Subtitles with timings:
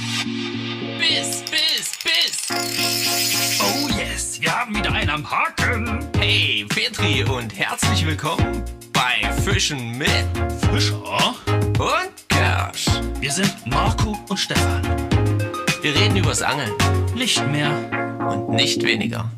[0.00, 2.48] Biss, Biss, Biss.
[3.60, 6.08] Oh yes, wir haben wieder einen am Haken.
[6.18, 10.08] Hey, Petri und herzlich willkommen bei Fischen mit
[10.72, 11.34] Fischer.
[11.78, 12.86] und Kersch.
[13.20, 14.82] Wir sind Marco und Stefan.
[15.82, 16.72] Wir reden übers Angeln
[17.14, 17.70] Nicht mehr.
[18.26, 19.30] und nicht weniger.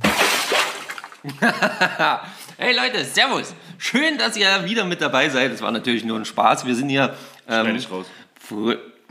[2.59, 3.53] hey Leute, Servus.
[3.79, 5.53] Schön, dass ihr wieder mit dabei seid.
[5.53, 6.65] Das war natürlich nur ein Spaß.
[6.67, 7.17] Wir sind hier.
[7.49, 8.07] Ähm, Schneid ich raus.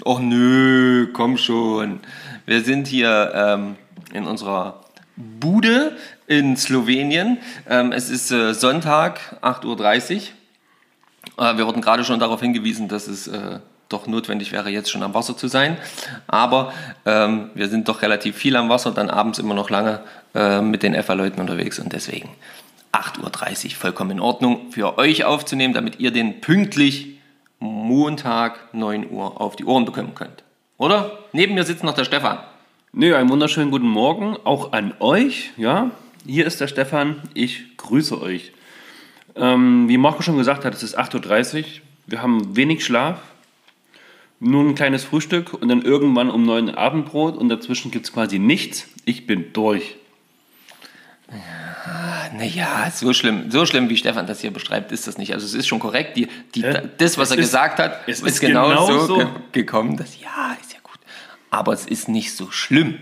[0.04, 2.00] Och nö, komm schon.
[2.46, 3.76] Wir sind hier ähm,
[4.14, 4.82] in unserer
[5.16, 7.38] Bude in Slowenien.
[7.70, 10.22] Ähm, es ist äh, Sonntag, 8.30
[11.38, 11.46] Uhr.
[11.46, 13.60] Äh, wir wurden gerade schon darauf hingewiesen, dass es äh,
[13.90, 15.78] doch notwendig wäre, jetzt schon am Wasser zu sein.
[16.26, 16.74] Aber
[17.06, 20.00] ähm, wir sind doch relativ viel am Wasser, dann abends immer noch lange
[20.34, 22.30] äh, mit den FA-Leuten unterwegs und deswegen
[22.92, 27.21] 8.30 Uhr vollkommen in Ordnung für euch aufzunehmen, damit ihr den pünktlich
[27.62, 30.44] Montag 9 Uhr auf die Ohren bekommen könnt.
[30.78, 31.20] Oder?
[31.32, 32.40] Neben mir sitzt noch der Stefan.
[32.92, 35.52] Nee, einen wunderschönen guten Morgen auch an euch.
[35.58, 35.92] Ja,
[36.26, 37.22] hier ist der Stefan.
[37.36, 38.52] Ich grüße euch.
[39.36, 41.66] Ähm, wie Marco schon gesagt hat, es ist 8.30 Uhr.
[42.08, 43.20] Wir haben wenig Schlaf,
[44.40, 48.14] nur ein kleines Frühstück und dann irgendwann um 9 Uhr Abendbrot und dazwischen gibt es
[48.14, 48.88] quasi nichts.
[49.06, 49.98] Ich bin durch.
[52.34, 55.34] Naja, so schlimm, so schlimm, wie Stefan das hier beschreibt, ist das nicht.
[55.34, 56.16] Also es ist schon korrekt.
[56.18, 56.82] Die, die, Hä?
[56.98, 59.18] das, was Es er ist- gesagt hat, es ist, ist genau, genau so, so.
[59.18, 59.98] Ge gekommen.
[59.98, 61.00] Das, ja, ist ja gut.
[61.50, 63.00] Aber es ist nicht so schlimm.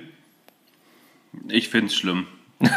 [1.47, 2.27] Ich finde es schlimm.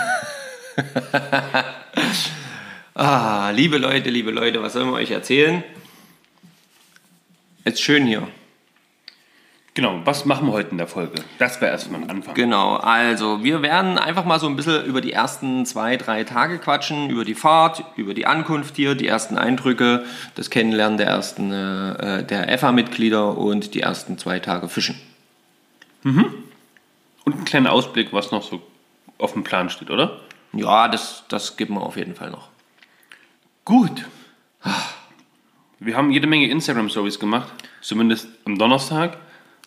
[2.94, 5.64] Ah, liebe Leute, liebe Leute, was sollen wir euch erzählen?
[7.64, 8.28] Ist schön hier.
[9.74, 11.14] Genau, was machen wir heute in der Folge?
[11.38, 12.34] Das wäre erstmal ein Anfang.
[12.34, 16.58] Genau, also wir werden einfach mal so ein bisschen über die ersten zwei, drei Tage
[16.58, 21.52] quatschen, über die Fahrt, über die Ankunft hier, die ersten Eindrücke, das Kennenlernen der ersten
[21.52, 25.00] äh, der EFA-Mitglieder und die ersten zwei Tage Fischen.
[27.24, 28.60] Und ein kleiner Ausblick, was noch so
[29.16, 30.20] auf dem Plan steht, oder?
[30.52, 32.48] Ja, das, das geben wir auf jeden Fall noch.
[33.64, 34.04] Gut.
[35.78, 37.48] Wir haben jede Menge Instagram-Stories gemacht,
[37.80, 39.16] zumindest am Donnerstag.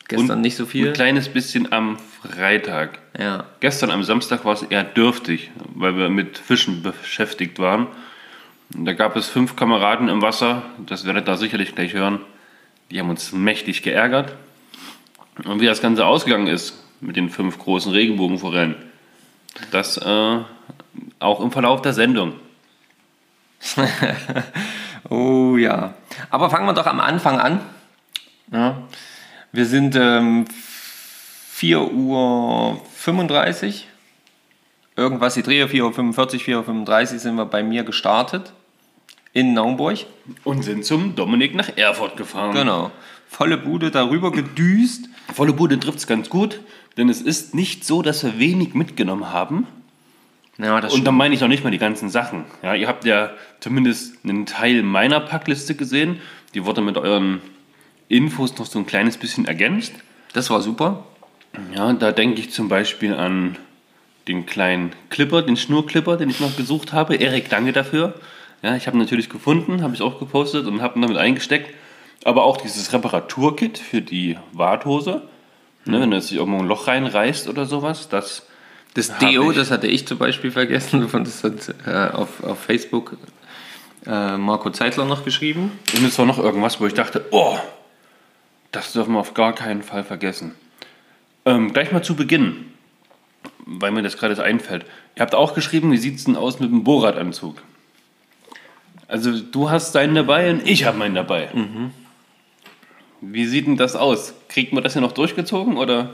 [0.08, 0.90] Gestern Und nicht so viel.
[0.90, 3.00] Ein kleines bisschen am Freitag.
[3.18, 7.88] Ja, Gestern am Samstag war es eher dürftig, weil wir mit Fischen beschäftigt waren.
[8.76, 12.20] Und da gab es fünf Kameraden im Wasser, das werdet ihr sicherlich gleich hören.
[12.92, 14.36] Die haben uns mächtig geärgert.
[15.44, 18.76] Und wie das Ganze ausgegangen ist mit den fünf großen Regenbogenforellen,
[19.72, 20.40] das äh,
[21.20, 22.34] auch im Verlauf der Sendung.
[25.10, 25.94] Oh ja.
[26.30, 27.60] Aber fangen wir doch am Anfang an.
[28.52, 28.78] Ja.
[29.56, 30.44] Wir sind ähm,
[31.52, 33.88] 4 Uhr 35.
[34.98, 38.52] Irgendwas, die Drehe 4 Uhr 45, 4 Uhr 35 sind wir bei mir gestartet.
[39.32, 40.00] In Naumburg.
[40.44, 42.54] Und sind zum Dominik nach Erfurt gefahren.
[42.54, 42.92] Genau.
[43.30, 45.08] Volle Bude darüber gedüst.
[45.34, 46.60] Volle Bude trifft es ganz gut,
[46.98, 49.68] denn es ist nicht so, dass wir wenig mitgenommen haben.
[50.58, 52.44] Ja, das Und dann meine ich noch nicht mal die ganzen Sachen.
[52.62, 56.20] Ja, ihr habt ja zumindest einen Teil meiner Packliste gesehen.
[56.54, 57.42] Die wurde mit euren
[58.08, 59.94] Infos noch so ein kleines bisschen ergänzt.
[60.34, 61.06] das war super.
[61.74, 63.58] Ja, da denke ich zum Beispiel an
[64.28, 67.16] den kleinen Clipper, den Schnurclipper, den ich noch gesucht habe.
[67.16, 68.16] Erik, danke dafür.
[68.62, 71.74] Ja, ich habe ihn natürlich gefunden, habe ich auch gepostet und habe ihn damit eingesteckt.
[72.24, 75.22] Aber auch dieses Reparaturkit für die Warthose.
[75.86, 78.48] Ne, wenn du jetzt irgendwo ein Loch reinreißt oder sowas, das
[78.96, 81.08] Das Deo, das hatte ich zum Beispiel vergessen.
[81.14, 83.18] Das hat äh, auf, auf Facebook
[84.08, 85.72] äh, Marco Zeitler noch geschrieben.
[85.96, 87.58] Und es war noch irgendwas, wo ich dachte, oh,
[88.76, 90.54] das dürfen wir auf gar keinen Fall vergessen.
[91.46, 92.66] Ähm, gleich mal zu Beginn,
[93.66, 94.86] weil mir das gerade einfällt.
[95.16, 97.62] Ihr habt auch geschrieben, wie sieht es denn aus mit dem Bohrradanzug?
[99.08, 101.50] Also du hast deinen dabei und ich habe meinen dabei.
[103.22, 104.34] Wie sieht denn das aus?
[104.50, 106.10] Kriegt man das ja noch durchgezogen oder?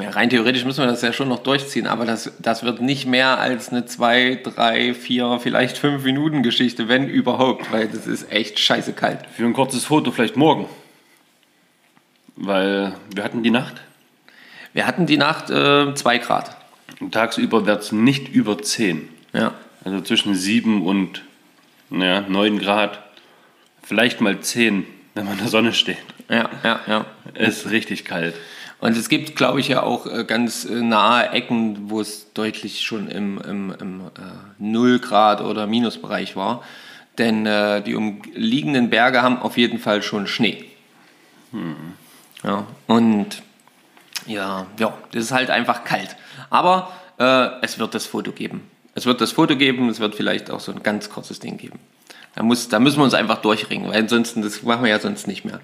[0.00, 3.06] Ja, rein theoretisch müssen wir das ja schon noch durchziehen, aber das, das wird nicht
[3.06, 8.32] mehr als eine 2, 3, 4, vielleicht 5 Minuten Geschichte, wenn überhaupt, weil das ist
[8.32, 9.26] echt scheiße kalt.
[9.36, 10.66] Für ein kurzes Foto vielleicht morgen.
[12.42, 13.80] Weil wir hatten die Nacht.
[14.72, 16.56] Wir hatten die Nacht 2 Grad.
[16.98, 19.08] Und tagsüber wird es nicht über 10.
[19.32, 19.54] Ja.
[19.84, 21.22] Also zwischen 7 und
[21.88, 22.98] naja, 9 Grad.
[23.82, 24.84] Vielleicht mal 10,
[25.14, 25.98] wenn man in der Sonne steht.
[26.28, 27.04] Ja, ja, ja.
[27.34, 28.34] Es ist richtig kalt.
[28.80, 32.80] Und es gibt, glaube ich, ja auch äh, ganz äh, nahe Ecken, wo es deutlich
[32.80, 34.10] schon im, im, im äh,
[34.58, 36.64] 0 Grad oder Minusbereich war.
[37.18, 40.64] Denn äh, die umliegenden Berge haben auf jeden Fall schon Schnee.
[42.42, 43.42] Ja, und
[44.26, 46.16] ja, ja, das ist halt einfach kalt.
[46.50, 48.68] Aber äh, es wird das Foto geben.
[48.94, 51.78] Es wird das Foto geben, es wird vielleicht auch so ein ganz kurzes Ding geben.
[52.34, 55.26] Da, muss, da müssen wir uns einfach durchringen, weil ansonsten, das machen wir ja sonst
[55.26, 55.60] nicht mehr.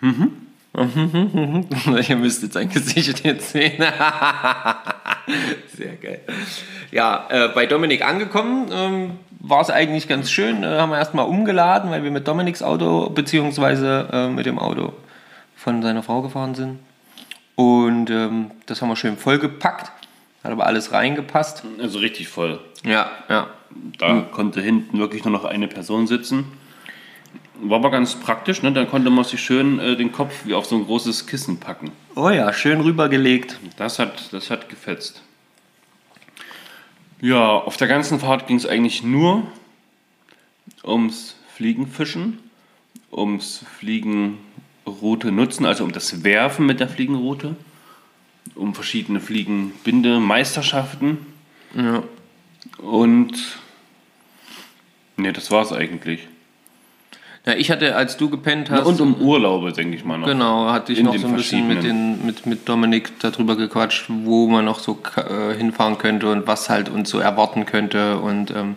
[2.08, 3.78] Ihr müsstet sein Gesicht jetzt sehen.
[5.76, 6.20] Sehr geil.
[6.90, 9.10] Ja, äh, bei Dominik angekommen ähm,
[9.40, 10.62] war es eigentlich ganz schön.
[10.62, 14.92] Äh, haben wir erstmal umgeladen, weil wir mit Dominiks Auto beziehungsweise äh, mit dem Auto
[15.60, 16.78] von seiner Frau gefahren sind.
[17.54, 19.92] Und ähm, das haben wir schön vollgepackt.
[20.42, 21.64] Hat aber alles reingepasst.
[21.78, 22.60] Also richtig voll.
[22.82, 23.48] Ja, ja.
[23.98, 26.46] Da konnte hinten wirklich nur noch eine Person sitzen.
[27.62, 28.72] War aber ganz praktisch, ne?
[28.72, 31.92] Dann konnte man sich schön äh, den Kopf wie auf so ein großes Kissen packen.
[32.16, 33.60] Oh ja, schön rübergelegt.
[33.76, 35.22] Das hat, das hat gefetzt.
[37.20, 39.46] Ja, auf der ganzen Fahrt ging es eigentlich nur
[40.82, 42.38] ums Fliegenfischen,
[43.12, 43.62] ums
[44.94, 47.54] Fliegenroute nutzen, also um das Werfen mit der Fliegenroute,
[48.54, 51.18] um verschiedene Fliegenbindemeisterschaften
[51.74, 52.02] Ja.
[52.78, 53.32] und
[55.16, 56.26] ne, das war's eigentlich.
[57.46, 57.54] ja.
[57.54, 58.86] Ich hatte, als du gepennt hast.
[58.86, 60.26] Und um Urlaube, denke ich mal noch.
[60.26, 64.46] Genau, hatte ich noch so ein bisschen mit, den, mit, mit Dominik darüber gequatscht, wo
[64.48, 68.76] man noch so äh, hinfahren könnte und was halt uns so erwarten könnte und ähm,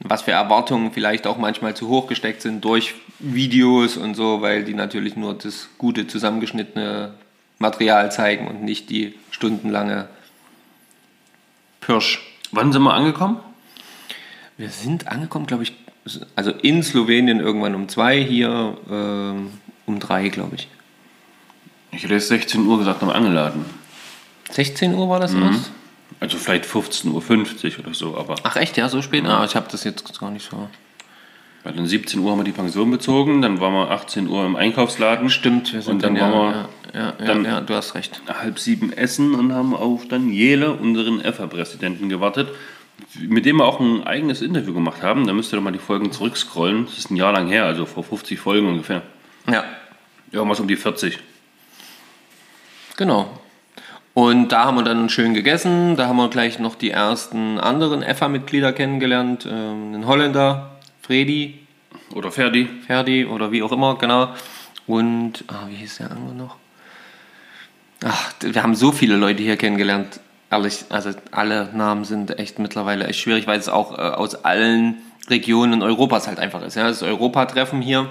[0.00, 4.64] was für Erwartungen vielleicht auch manchmal zu hoch gesteckt sind durch Videos und so, weil
[4.64, 7.14] die natürlich nur das gute zusammengeschnittene
[7.58, 10.08] Material zeigen und nicht die stundenlange
[11.80, 12.20] Pirsch.
[12.52, 13.38] Wann sind wir angekommen?
[14.56, 15.72] Wir sind angekommen, glaube ich,
[16.36, 19.52] also in Slowenien irgendwann um zwei, hier ähm,
[19.86, 20.68] um drei, glaube ich.
[21.92, 23.64] Ich hätte jetzt 16 Uhr gesagt, am Angeladen.
[24.50, 25.70] 16 Uhr war das erst?
[26.20, 27.06] Also vielleicht 15.50
[27.78, 29.24] Uhr oder so, aber Ach echt, ja, so spät?
[29.26, 30.68] Ah, ich habe das jetzt gar nicht so.
[31.68, 34.56] Weil dann 17 Uhr haben wir die Pension bezogen, dann waren wir 18 Uhr im
[34.56, 35.28] Einkaufsladen.
[35.28, 37.94] Stimmt, wir sind Und dann dann, waren ja, ja, ja, dann- ja, ja, du hast
[37.94, 38.22] recht.
[38.26, 42.48] halb sieben essen und haben auf Daniele, unseren EFA-Präsidenten, gewartet,
[43.20, 45.26] mit dem wir auch ein eigenes Interview gemacht haben.
[45.26, 46.86] Da müsst ihr doch mal die Folgen zurückscrollen.
[46.86, 49.02] Das ist ein Jahr lang her, also vor 50 Folgen ungefähr.
[49.50, 49.64] Ja,
[50.32, 51.18] Irgendwas um die 40.
[52.96, 53.28] genau.
[54.14, 55.94] Und da haben wir dann schön gegessen.
[55.96, 59.46] Da haben wir gleich noch die ersten anderen EFA-Mitglieder kennengelernt.
[59.48, 60.77] Ähm, einen Holländer,
[61.08, 61.58] Fredi,
[62.14, 62.68] Oder Ferdi.
[62.86, 64.34] Ferdi oder wie auch immer, genau.
[64.86, 66.56] Und, ah, wie hieß der andere noch?
[68.04, 70.20] Ach, wir haben so viele Leute hier kennengelernt.
[70.50, 74.98] Ehrlich, also alle Namen sind echt mittlerweile echt schwierig, weil es auch äh, aus allen
[75.30, 76.74] Regionen Europas halt einfach ist.
[76.74, 78.10] Ja, das Europatreffen hier.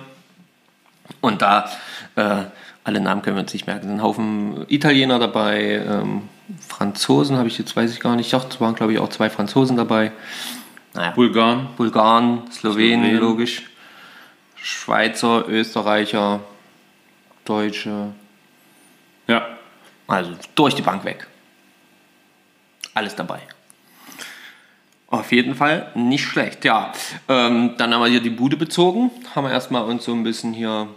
[1.22, 1.70] Und da,
[2.16, 2.46] äh,
[2.84, 3.82] alle Namen können wir uns nicht merken.
[3.82, 6.24] Es sind ein Haufen Italiener dabei, ähm,
[6.68, 8.34] Franzosen habe ich jetzt, weiß ich gar nicht.
[8.34, 10.12] Doch, es waren glaube ich auch zwei Franzosen dabei.
[10.98, 11.12] Naja.
[11.12, 11.68] Bulgaren.
[11.78, 13.20] Bulgaren, Slowenen, Slowenen.
[13.20, 13.70] logisch.
[14.56, 16.40] Schweizer, Österreicher,
[17.46, 18.14] Deutsche.
[19.28, 19.48] Ja.
[20.08, 21.28] Also durch die Bank weg.
[22.96, 23.40] Alles dabei.
[25.10, 26.92] Auf jeden Fall nicht schlecht, ja.
[27.30, 30.52] Ähm, dann haben wir hier die Bude bezogen, haben wir erstmal uns so ein bisschen
[30.52, 30.88] hier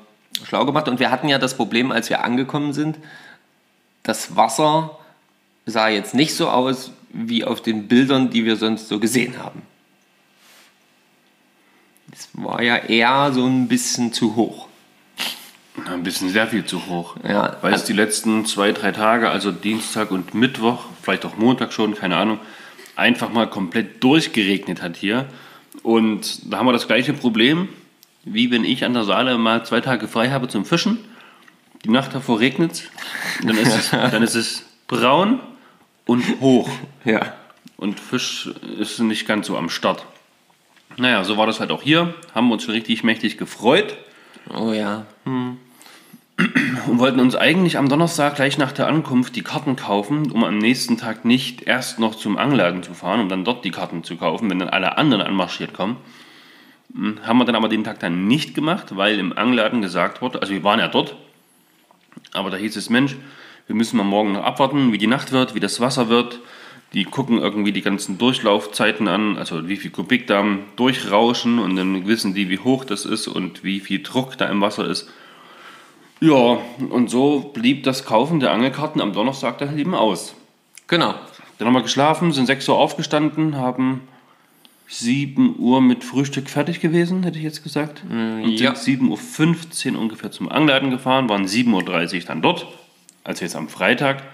[0.45, 0.89] schlau gemacht.
[0.89, 2.97] Und wir hatten ja das Problem, als wir angekommen sind,
[4.03, 4.99] das Wasser
[5.67, 9.63] sah jetzt nicht so aus wie auf den Bildern, die wir sonst so gesehen haben.
[12.13, 14.69] Es war ja eher so ein bisschen zu hoch.
[15.87, 17.17] Ein bisschen sehr viel zu hoch.
[17.27, 21.73] Ja, Weil es die letzten zwei, drei Tage, also Dienstag und Mittwoch, vielleicht auch Montag
[21.73, 22.39] schon, keine Ahnung,
[22.97, 25.27] einfach mal komplett durchgeregnet hat hier.
[25.83, 27.69] Und da haben wir das gleiche Problem,
[28.25, 30.99] wie wenn ich an der Saale mal zwei Tage frei habe zum Fischen.
[31.85, 32.83] Die Nacht davor regnet es,
[33.47, 35.41] dann, ist es- dann ist es braun
[36.05, 36.69] und hoch.
[37.05, 37.33] Ja.
[37.79, 40.05] Und Fisch ist nicht ganz so am Start.
[41.01, 42.13] Naja, so war das halt auch hier.
[42.35, 43.97] Haben uns schon richtig mächtig gefreut.
[44.55, 45.07] Oh ja.
[45.25, 50.59] und wollten uns eigentlich am Donnerstag gleich nach der Ankunft die Karten kaufen, um am
[50.59, 54.17] nächsten Tag nicht erst noch zum Angladen zu fahren, um dann dort die Karten zu
[54.17, 55.97] kaufen, wenn dann alle anderen anmarschiert kommen.
[56.95, 60.43] Hm, Haben wir dann aber den Tag dann nicht gemacht, weil im Angladen gesagt wurde,
[60.43, 61.17] also wir waren ja dort,
[62.33, 63.17] aber da hieß es, Mensch,
[63.67, 66.41] wir müssen mal morgen noch abwarten, wie die Nacht wird, wie das Wasser wird.
[66.93, 70.45] Die gucken irgendwie die ganzen Durchlaufzeiten an, also wie viel Kubik da
[70.75, 74.61] durchrauschen und dann wissen die, wie hoch das ist und wie viel Druck da im
[74.61, 75.09] Wasser ist.
[76.21, 76.59] Ja,
[76.91, 80.35] und so blieb das Kaufen der Angelkarten am Donnerstag dann eben aus.
[80.89, 81.15] Genau.
[81.59, 84.03] Dann haben wir geschlafen, sind 6 Uhr aufgestanden, haben
[84.89, 88.03] 7 Uhr mit Frühstück fertig gewesen, hätte ich jetzt gesagt.
[88.11, 88.75] und ja.
[88.75, 92.67] sind 7.15 Uhr ungefähr zum Angladen gefahren, waren 7.30 Uhr dann dort,
[93.23, 94.25] also jetzt am Freitag.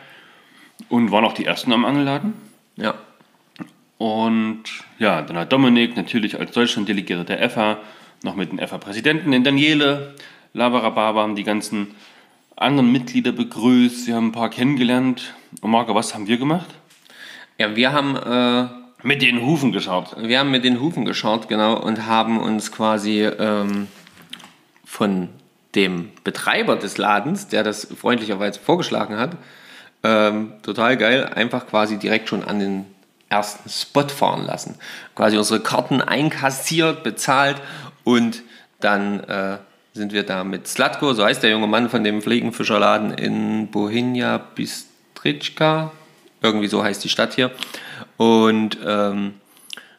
[0.88, 2.34] Und waren auch die Ersten am Angelladen.
[2.76, 2.94] Ja.
[3.98, 4.64] Und
[4.98, 7.78] ja, dann hat Dominik natürlich als Deutschlanddelegierter der EFA
[8.22, 10.14] noch mit dem EFA-Präsidenten, den Daniele,
[10.52, 11.88] Labarababa, haben die ganzen
[12.56, 14.04] anderen Mitglieder begrüßt.
[14.04, 15.34] Sie haben ein paar kennengelernt.
[15.60, 16.66] Und Marco, was haben wir gemacht?
[17.58, 18.68] Ja, wir haben, äh,
[19.02, 20.16] Mit den Hufen geschaut.
[20.18, 23.88] wir haben mit den Hufen geschaut, genau, und haben uns quasi ähm,
[24.84, 25.28] von
[25.74, 29.36] dem Betreiber des Ladens, der das freundlicherweise vorgeschlagen hat,
[30.02, 32.86] ähm, total geil, einfach quasi direkt schon an den
[33.28, 34.76] ersten Spot fahren lassen.
[35.14, 37.60] Quasi unsere Karten einkassiert, bezahlt
[38.04, 38.42] und
[38.80, 39.58] dann äh,
[39.92, 44.38] sind wir da mit Slatko, so heißt der junge Mann von dem Fliegenfischerladen in Bohemia
[44.38, 45.90] Bistritschka,
[46.42, 47.50] irgendwie so heißt die Stadt hier.
[48.16, 49.34] Und ähm,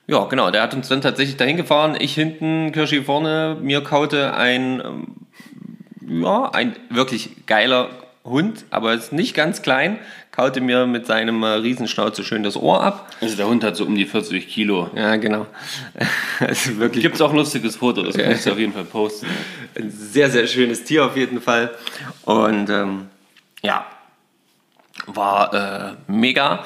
[0.06, 1.98] ja, genau, der hat uns dann tatsächlich dahin gefahren.
[2.00, 7.90] Ich hinten, Kirschi vorne, mir kaute ein, ähm, ja, ein wirklich geiler
[8.28, 10.00] Hund, aber ist nicht ganz klein,
[10.32, 13.10] kaute mir mit seinem äh, Riesenschnauze schön das Ohr ab.
[13.22, 14.90] Also der Hund hat so um die 40 Kilo.
[14.96, 15.48] Ja, genau.
[16.40, 19.26] Also wirklich Gibt es auch ein lustiges Foto, das kannst du auf jeden Fall posten.
[19.76, 21.72] ein sehr, sehr schönes Tier auf jeden Fall.
[22.26, 23.08] Und ähm,
[23.64, 23.86] ja,
[25.08, 26.64] war äh, mega.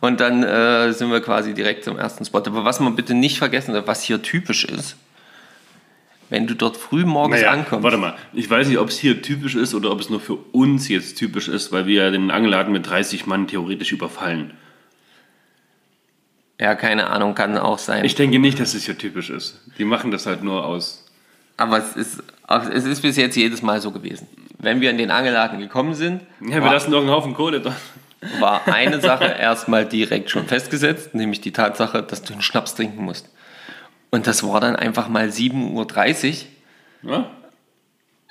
[0.00, 2.38] Und dann äh, sind wir quasi direkt zum ersten Spot.
[2.38, 4.96] Aber was man bitte nicht vergessen darf, was hier typisch ist,
[6.32, 7.82] wenn du dort früh morgens Naja, ankommst.
[7.84, 8.14] warte mal.
[8.32, 11.18] Ich weiß nicht, ob es hier typisch ist oder ob es nur für uns jetzt
[11.18, 14.52] typisch ist, weil wir ja den Angelladen mit 30 Mann theoretisch überfallen.
[16.60, 18.04] Ja, keine Ahnung, kann auch sein.
[18.04, 19.60] Ich denke nicht, dass es hier typisch ist.
[19.78, 21.04] Die machen das halt nur aus.
[21.58, 22.22] aber es ist,
[22.72, 24.26] es ist bis jetzt jedes Mal so gewesen.
[24.58, 27.74] Wenn wir in den Angelladen gekommen sind, Ja, wir war, lassen irgendeinen Haufen Kohle da.
[28.40, 33.04] war eine Sache erstmal direkt schon festgesetzt, nämlich die Tatsache, dass du einen Schnaps trinken
[33.04, 33.28] musst.
[34.12, 36.44] Und das war dann einfach mal 7.30
[37.02, 37.30] Uhr Ja?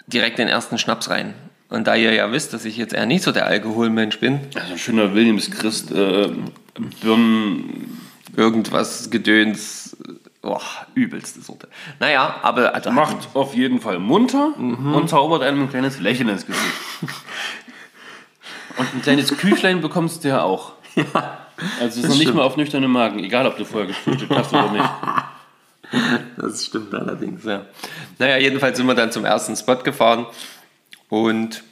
[0.07, 1.33] direkt den ersten Schnaps rein.
[1.69, 4.73] Und da ihr ja wisst, dass ich jetzt eher nicht so der Alkoholmensch bin, Also
[4.73, 6.29] ein schöner Williams Christ äh,
[7.01, 7.99] Birnen.
[8.35, 9.95] irgendwas Gedöns,
[10.41, 10.61] boah,
[10.93, 11.67] übelste Sorte.
[11.99, 16.45] Naja, aber also, Macht auf jeden Fall munter und zaubert einem ein kleines Lächeln ins
[16.45, 16.65] Gesicht.
[18.77, 20.71] Und ein kleines Küchlein bekommst du ja auch.
[20.95, 21.05] also
[21.81, 24.71] es ist noch nicht mal auf nüchternen Magen, egal ob du vorher gefrühstückt hast oder
[24.71, 24.89] nicht.
[26.37, 27.65] Das stimmt allerdings, ja.
[28.17, 30.25] Naja, jedenfalls sind wir dann zum ersten Spot gefahren
[31.09, 31.63] und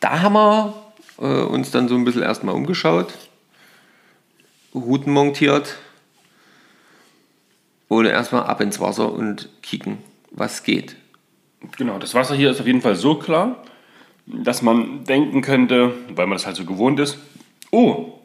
[0.00, 0.74] da haben wir
[1.18, 3.12] äh, uns dann so ein bisschen erstmal umgeschaut,
[4.74, 5.76] Routen montiert
[7.88, 9.98] oder erstmal ab ins Wasser und kicken,
[10.30, 10.96] was geht.
[11.76, 13.62] Genau, das Wasser hier ist auf jeden Fall so klar,
[14.26, 17.18] dass man denken könnte, weil man das halt so gewohnt ist,
[17.70, 18.18] oh,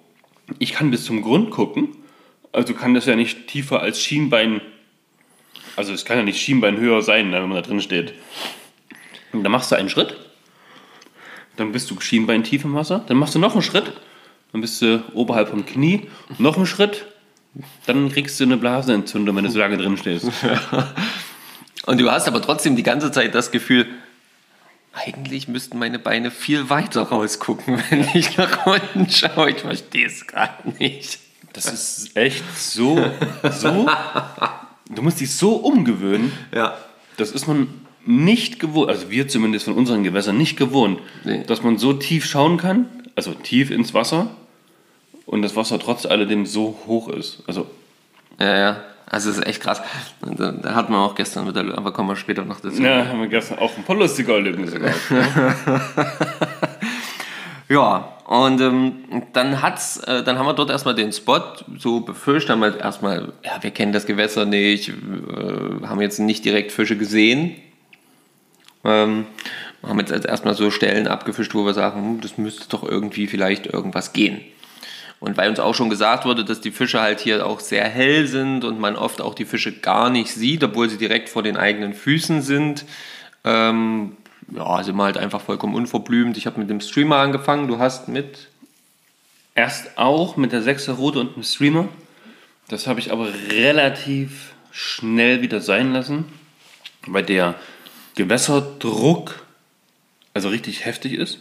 [0.60, 1.97] ich kann bis zum Grund gucken,
[2.58, 4.62] also kann das ja nicht tiefer als Schienbein,
[5.76, 8.14] also es kann ja nicht Schienbein höher sein, ne, wenn man da drin steht.
[9.32, 10.18] Und dann machst du einen Schritt,
[11.56, 13.94] dann bist du Schienbein tief im Wasser, dann machst du noch einen Schritt,
[14.52, 16.08] dann bist du oberhalb vom Knie,
[16.40, 17.06] noch einen Schritt,
[17.86, 20.26] dann kriegst du eine Blasenentzündung, wenn du so lange drin stehst.
[21.86, 23.86] Und du hast aber trotzdem die ganze Zeit das Gefühl,
[24.94, 29.52] eigentlich müssten meine Beine viel weiter rausgucken, wenn ich nach unten schaue.
[29.52, 31.20] Ich verstehe es gerade nicht.
[31.66, 32.98] Das ist echt so,
[33.52, 33.88] so.
[34.90, 36.32] Du musst dich so umgewöhnen.
[36.54, 36.76] Ja.
[37.18, 37.68] Das ist man
[38.06, 41.44] nicht gewohnt, also wir zumindest von unseren Gewässern nicht gewohnt, Nee.
[41.46, 42.86] dass man so tief schauen kann,
[43.16, 44.28] also tief ins Wasser
[45.26, 47.44] und das Wasser trotz alledem so hoch ist.
[47.48, 47.68] Also
[48.40, 48.78] Ja, ja.
[49.10, 49.82] Also es ist echt krass.
[50.22, 52.82] Da, da hatten wir auch gestern wieder, aber kommen wir später noch dazu.
[52.84, 55.12] ja, haben wir gestern auch ein paar lustige Erlebnisse gehabt.
[55.12, 55.82] ne?
[57.70, 61.42] Ja, und ähm, dann hat's, äh, dann haben wir dort erstmal den Spot
[61.78, 66.44] so befischt, haben halt erstmal, ja, wir kennen das Gewässer nicht, äh, haben jetzt nicht
[66.44, 67.56] direkt Fische gesehen.
[68.84, 69.28] Ähm,
[69.82, 73.66] haben jetzt erstmal so Stellen abgefischt, wo wir sagen, hm, das müsste doch irgendwie vielleicht
[73.66, 74.42] irgendwas gehen.
[75.22, 78.28] Und weil uns auch schon gesagt wurde, dass die Fische halt hier auch sehr hell
[78.28, 81.56] sind und man oft auch die Fische gar nicht sieht, obwohl sie direkt vor den
[81.56, 82.84] eigenen Füßen sind,
[83.46, 84.18] ähm,
[84.50, 86.38] ja, sind wir halt einfach vollkommen unverblümt.
[86.38, 88.50] Ich habe mit dem Streamer angefangen, du hast mit.
[89.56, 91.88] Erst auch mit der 6er Route und dem Streamer.
[92.68, 96.26] Das habe ich aber relativ schnell wieder sein lassen,
[97.08, 97.56] weil der
[98.14, 99.44] Gewässerdruck
[100.34, 101.40] also richtig heftig ist.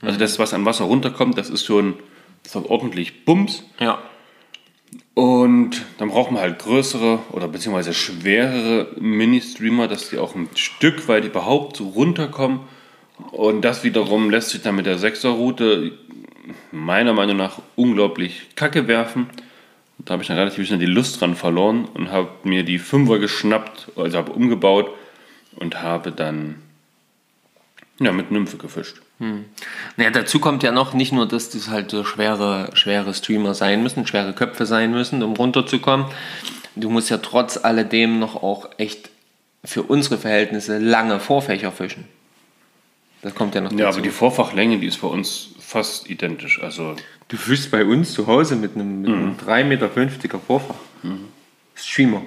[0.00, 1.98] Also das, was an Wasser runterkommt, das ist schon
[2.42, 3.62] das hat ordentlich Bums.
[3.78, 4.00] Ja.
[5.14, 11.08] Und dann braucht man halt größere oder beziehungsweise schwerere Mini-Streamer, dass die auch ein Stück
[11.08, 12.60] weit überhaupt so runterkommen.
[13.32, 15.92] Und das wiederum lässt sich dann mit der 6er-Route
[16.70, 19.28] meiner Meinung nach unglaublich kacke werfen.
[19.98, 23.18] Da habe ich dann relativ schnell die Lust dran verloren und habe mir die 5er
[23.18, 24.90] geschnappt, also habe umgebaut
[25.56, 26.62] und habe dann
[27.98, 29.02] ja, mit Nymphe gefischt.
[29.18, 33.82] Naja, dazu kommt ja noch nicht nur, dass das halt so schwere, schwere Streamer sein
[33.82, 36.06] müssen, schwere Köpfe sein müssen, um runterzukommen.
[36.76, 39.10] Du musst ja trotz alledem noch auch echt
[39.64, 42.04] für unsere Verhältnisse lange Vorfächer fischen.
[43.22, 43.82] Das kommt ja noch dazu.
[43.82, 46.62] Ja, aber die Vorfachlänge, die ist bei uns fast identisch.
[46.62, 46.94] Also
[47.26, 50.76] du fischst bei uns zu Hause mit einem, mit einem 3,50 Meter Vorfach.
[51.74, 52.22] Streamer.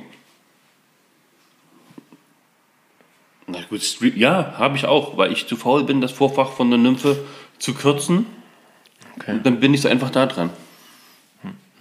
[3.51, 6.69] Na gut, Street, ja, habe ich auch, weil ich zu faul bin, das Vorfach von
[6.69, 7.17] der Nymphe
[7.59, 8.25] zu kürzen.
[9.27, 10.51] Und dann bin ich so einfach da dran.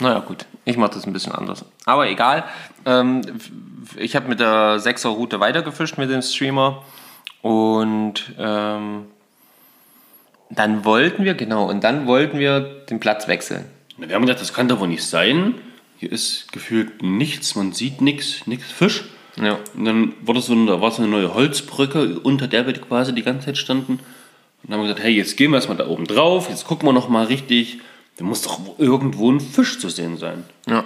[0.00, 0.46] Naja, gut.
[0.64, 1.64] Ich mache das ein bisschen anders.
[1.84, 2.44] Aber egal.
[2.86, 3.22] Ähm,
[3.96, 6.82] ich habe mit der 6er Route weitergefischt mit dem Streamer.
[7.42, 9.06] Und ähm,
[10.50, 12.60] dann wollten wir, genau, und dann wollten wir
[12.90, 13.64] den Platz wechseln.
[13.96, 15.54] Wir haben gedacht, das kann doch wohl nicht sein.
[15.98, 19.04] Hier ist gefühlt nichts, man sieht nichts, nichts Fisch.
[19.36, 19.58] Ja.
[19.74, 23.22] Und dann wurde so da war so eine neue Holzbrücke, unter der wir quasi die
[23.22, 23.92] ganze Zeit standen.
[23.92, 24.00] Und
[24.64, 26.92] dann haben wir gesagt, hey, jetzt gehen wir erstmal da oben drauf, jetzt gucken wir
[26.92, 27.78] noch mal richtig.
[28.16, 30.44] Da muss doch irgendwo ein Fisch zu sehen sein.
[30.68, 30.84] Ja.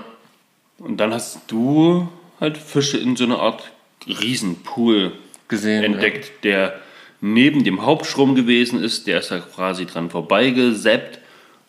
[0.78, 2.08] Und dann hast du
[2.40, 3.72] halt Fische in so einer Art
[4.06, 5.12] Riesenpool
[5.48, 5.84] Gesehen.
[5.84, 6.80] entdeckt, der
[7.20, 9.06] neben dem Hauptstrom gewesen ist.
[9.06, 11.18] Der ist da quasi dran vorbeigeseppt.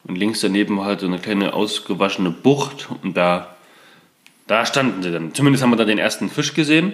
[0.04, 2.90] Und links daneben halt so eine kleine ausgewaschene Bucht.
[3.02, 3.55] Und da,
[4.48, 5.34] da standen sie dann.
[5.34, 6.94] Zumindest haben wir da den ersten Fisch gesehen.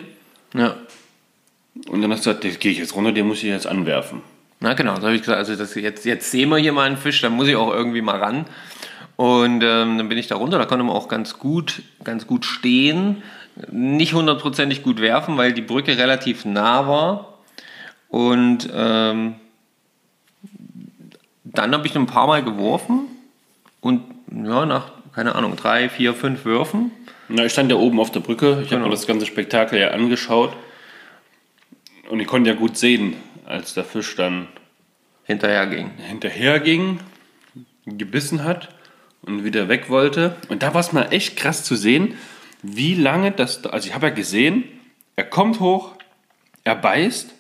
[0.54, 0.76] Ja.
[1.88, 4.22] Und dann hast du gesagt, gehe ich jetzt runter, den muss ich jetzt anwerfen.
[4.60, 6.98] Na genau, da habe ich gesagt, also das, jetzt, jetzt sehen wir hier mal einen
[6.98, 8.46] Fisch, da muss ich auch irgendwie mal ran.
[9.16, 12.46] Und ähm, dann bin ich da runter, da konnte man auch ganz gut, ganz gut
[12.46, 13.24] stehen.
[13.72, 17.40] Nicht hundertprozentig gut werfen, weil die Brücke relativ nah war.
[18.10, 19.36] Und ähm,
[21.44, 23.08] dann habe ich ein paar Mal geworfen
[23.80, 26.92] und ja, nach, keine Ahnung, drei, vier, fünf Würfen.
[27.34, 28.86] Na, ich stand ja oben auf der Brücke, ich habe Genau.
[28.86, 30.54] mir das ganze Spektakel ja angeschaut.
[32.10, 34.48] Und ich konnte ja gut sehen, als der Fisch dann
[35.24, 35.92] hinterher ging.
[36.08, 37.00] hinterher ging,
[37.86, 38.70] gebissen hat
[39.22, 40.36] und wieder weg wollte.
[40.50, 42.16] Und da war es mal echt krass zu sehen,
[42.64, 43.64] wie lange das.
[43.66, 44.66] Also, ich habe ja gesehen,
[45.16, 45.94] er kommt hoch,
[46.66, 47.34] er beißt,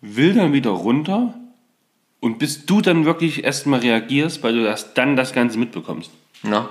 [0.00, 1.34] will dann wieder runter.
[2.20, 6.10] Und bis du dann wirklich erstmal reagierst, weil du das, dann das Ganze mitbekommst.
[6.44, 6.70] Na,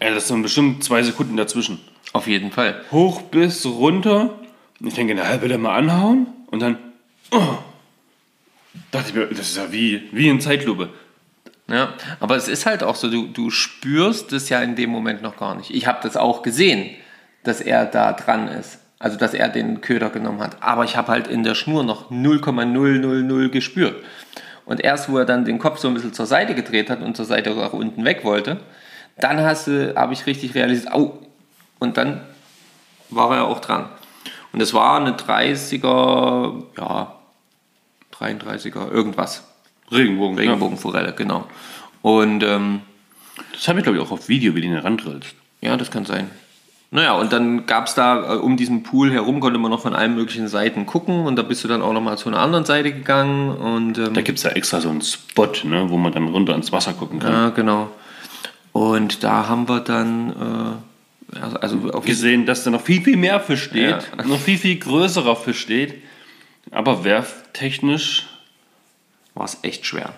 [0.00, 1.80] Ja, das sind bestimmt zwei Sekunden dazwischen.
[2.12, 2.80] auf jeden Fall.
[2.90, 4.30] Hoch bis runter.
[4.80, 6.26] Ich denke, na, will er mal anhauen?
[6.50, 6.76] Und dann,
[7.30, 7.58] oh,
[8.90, 10.90] dachte ich mir, das ist ja wie, wie in Zeitlupe.
[11.68, 15.22] Ja, aber es ist halt auch so, du, du spürst es ja in dem Moment
[15.22, 15.70] noch gar nicht.
[15.70, 16.90] Ich habe das auch gesehen,
[17.44, 18.78] dass er da dran ist.
[18.98, 20.62] Also, dass er den Köder genommen hat.
[20.62, 23.96] Aber ich habe halt in der Schnur noch 0,000 gespürt.
[24.64, 27.16] Und erst, wo er dann den Kopf so ein bisschen zur Seite gedreht hat und
[27.16, 28.60] zur Seite nach unten weg wollte,
[29.22, 31.18] dann habe ich richtig realisiert, au,
[31.78, 32.20] und dann
[33.10, 33.86] war er auch dran.
[34.52, 37.12] Und es war eine 30er, ja,
[38.18, 39.44] 33er, irgendwas.
[39.90, 39.90] Regenbogen.
[39.90, 40.38] Regenbogen.
[40.38, 41.46] Regenbogenforelle, genau.
[42.02, 42.80] Und ähm,
[43.52, 45.34] Das habe ich, glaube ich, auch auf Video, wie du ihn herandrillst.
[45.60, 46.30] ja, das kann sein.
[46.94, 49.94] Naja, und dann gab es da äh, um diesen Pool herum, konnte man noch von
[49.94, 52.92] allen möglichen Seiten gucken und da bist du dann auch nochmal zu einer anderen Seite
[52.92, 56.28] gegangen und ähm, Da gibt es ja extra so einen Spot, ne, wo man dann
[56.28, 57.32] runter ins Wasser gucken kann.
[57.32, 57.88] ja, genau.
[58.72, 60.80] Und da haben wir dann,
[61.34, 64.08] äh, also Gesehen, dass da noch viel, viel mehr Fisch steht.
[64.16, 64.24] Ja.
[64.26, 65.94] Noch viel, viel größerer Fisch steht.
[66.70, 68.26] Aber werftechnisch
[69.34, 70.14] war es echt schwer.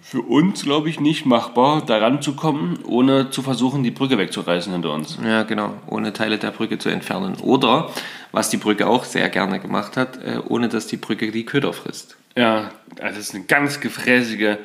[0.00, 4.72] für uns, glaube ich, nicht machbar, daran zu kommen, ohne zu versuchen, die Brücke wegzureißen
[4.72, 5.18] hinter uns.
[5.24, 7.36] Ja, genau, ohne Teile der Brücke zu entfernen.
[7.40, 7.90] Oder,
[8.32, 11.72] was die Brücke auch sehr gerne gemacht hat, äh, ohne dass die Brücke die Köder
[11.72, 12.16] frisst.
[12.36, 14.56] Ja, also das ist eine ganz gefräßige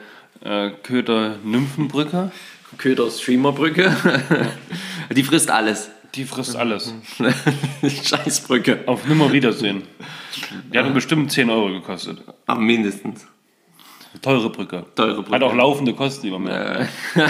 [0.43, 2.31] äh, Köder-Nymphenbrücke.
[2.77, 3.95] Köder-Streamer-Brücke.
[5.15, 5.89] die frisst alles.
[6.15, 6.93] Die frisst alles.
[8.03, 8.83] Scheißbrücke.
[8.85, 9.83] Auf Nimmerwiedersehen.
[10.73, 12.21] Die hat bestimmt 10 Euro gekostet.
[12.45, 13.25] Am mindestens.
[14.21, 14.85] Teure Brücke.
[14.95, 15.31] Teure Brücke.
[15.35, 16.87] Hat auch laufende Kosten immer mehr.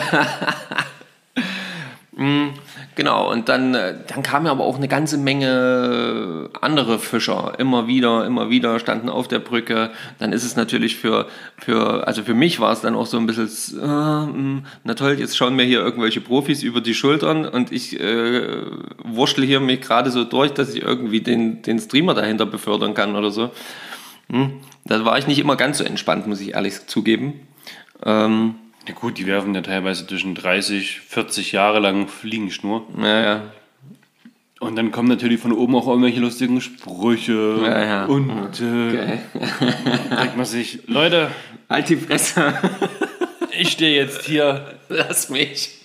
[2.98, 7.54] Genau, und dann, äh, dann kamen aber auch eine ganze Menge andere Fischer.
[7.60, 9.92] Immer wieder, immer wieder standen auf der Brücke.
[10.18, 11.28] Dann ist es natürlich für,
[11.60, 15.20] für also für mich war es dann auch so ein bisschen, äh, mh, na toll,
[15.20, 18.64] jetzt schauen mir hier irgendwelche Profis über die Schultern und ich äh,
[19.04, 23.16] wurschtel hier mich gerade so durch, dass ich irgendwie den, den Streamer dahinter befördern kann
[23.16, 23.52] oder so.
[24.32, 24.54] Hm,
[24.86, 27.42] da war ich nicht immer ganz so entspannt, muss ich ehrlich zugeben.
[28.04, 28.56] Ähm,
[28.94, 32.86] gut, die werfen ja teilweise zwischen 30, 40 Jahre lang Fliegenschnur.
[32.96, 33.44] naja,
[34.60, 37.60] Und dann kommen natürlich von oben auch irgendwelche lustigen Sprüche.
[37.62, 38.06] Ja, ja.
[38.06, 39.18] Und äh,
[40.18, 41.30] denkt man sich, Leute,
[41.70, 42.54] halt die Fresse,
[43.60, 45.76] ich stehe jetzt hier, lass mich.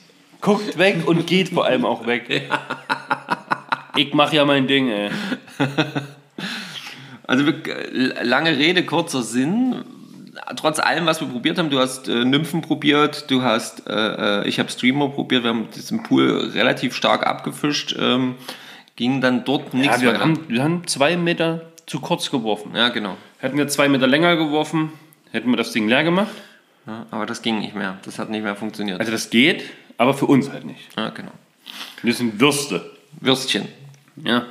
[0.41, 2.49] guckt weg und geht vor allem auch weg.
[3.97, 5.11] Ich mache ja mein Ding, ey.
[7.25, 7.55] Also wir-
[8.25, 9.85] lange Rede, kurzer Sinn.
[10.57, 14.49] Trotz allem, was wir probiert haben, du hast äh, Nymphen probiert, du hast, äh, äh,
[14.49, 18.37] ich habe Streamer probiert, wir haben diesen Pool relativ stark abgefischt, ähm,
[18.97, 20.21] ging dann dort nichts Ja, wir, mehr.
[20.21, 22.73] haben, wir haben zwei Meter zu kurz geworfen.
[22.75, 23.17] ja, genau.
[23.39, 24.93] Hätten wir zwei Meter länger geworfen,
[25.33, 26.33] hätten wir das Ding leer gemacht.
[26.87, 27.99] Ja, aber das ging nicht mehr.
[28.05, 29.01] Das hat nicht mehr funktioniert.
[29.01, 29.65] Also das geht,
[29.99, 30.81] aber für uns halt nicht.
[30.97, 31.33] ja, genau.
[32.03, 32.91] Wir sind Würste.
[33.21, 33.69] Würstchen.
[34.17, 34.47] Ja,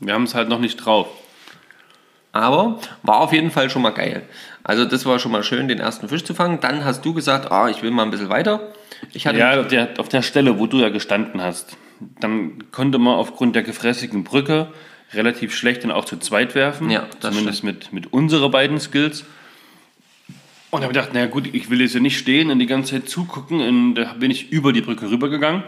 [0.00, 1.08] wir haben es halt noch nicht drauf.
[2.32, 4.22] Aber war auf jeden Fall schon mal geil.
[4.62, 6.60] Also das war schon mal schön, den ersten Fisch zu fangen.
[6.60, 8.60] Dann hast du gesagt, ah, ich will mal ein bisschen weiter.
[9.12, 11.76] Ich hatte Ja, auf der, auf der Stelle, wo du ja gestanden hast,
[12.20, 14.68] dann konnte man aufgrund der gefräßigen Brücke
[15.14, 16.90] relativ schlecht dann auch zu zweit werfen.
[16.90, 19.24] Ja, das Zumindest mit, mit unseren beiden Skills.
[20.70, 22.92] Und habe ich gedacht, naja gut, ich will jetzt ja nicht stehen und die ganze
[22.92, 23.60] Zeit zugucken.
[23.60, 25.62] Und da bin ich über die Brücke rübergegangen.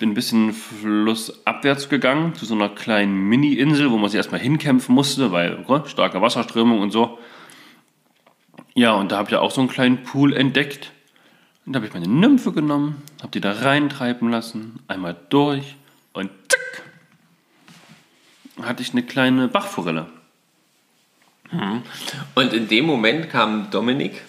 [0.00, 4.94] Bin ein bisschen flussabwärts gegangen, zu so einer kleinen Mini-Insel, wo man sich erstmal hinkämpfen
[4.94, 7.18] musste, weil oh, starke Wasserströmung und so.
[8.74, 10.90] Ja, und da habe ich auch so einen kleinen Pool entdeckt.
[11.64, 15.76] Und da habe ich meine Nymphe genommen, habe die da reintreiben lassen, einmal durch
[16.12, 16.82] und zack,
[18.66, 20.06] hatte ich eine kleine Bachforelle.
[22.34, 24.22] Und in dem Moment kam Dominik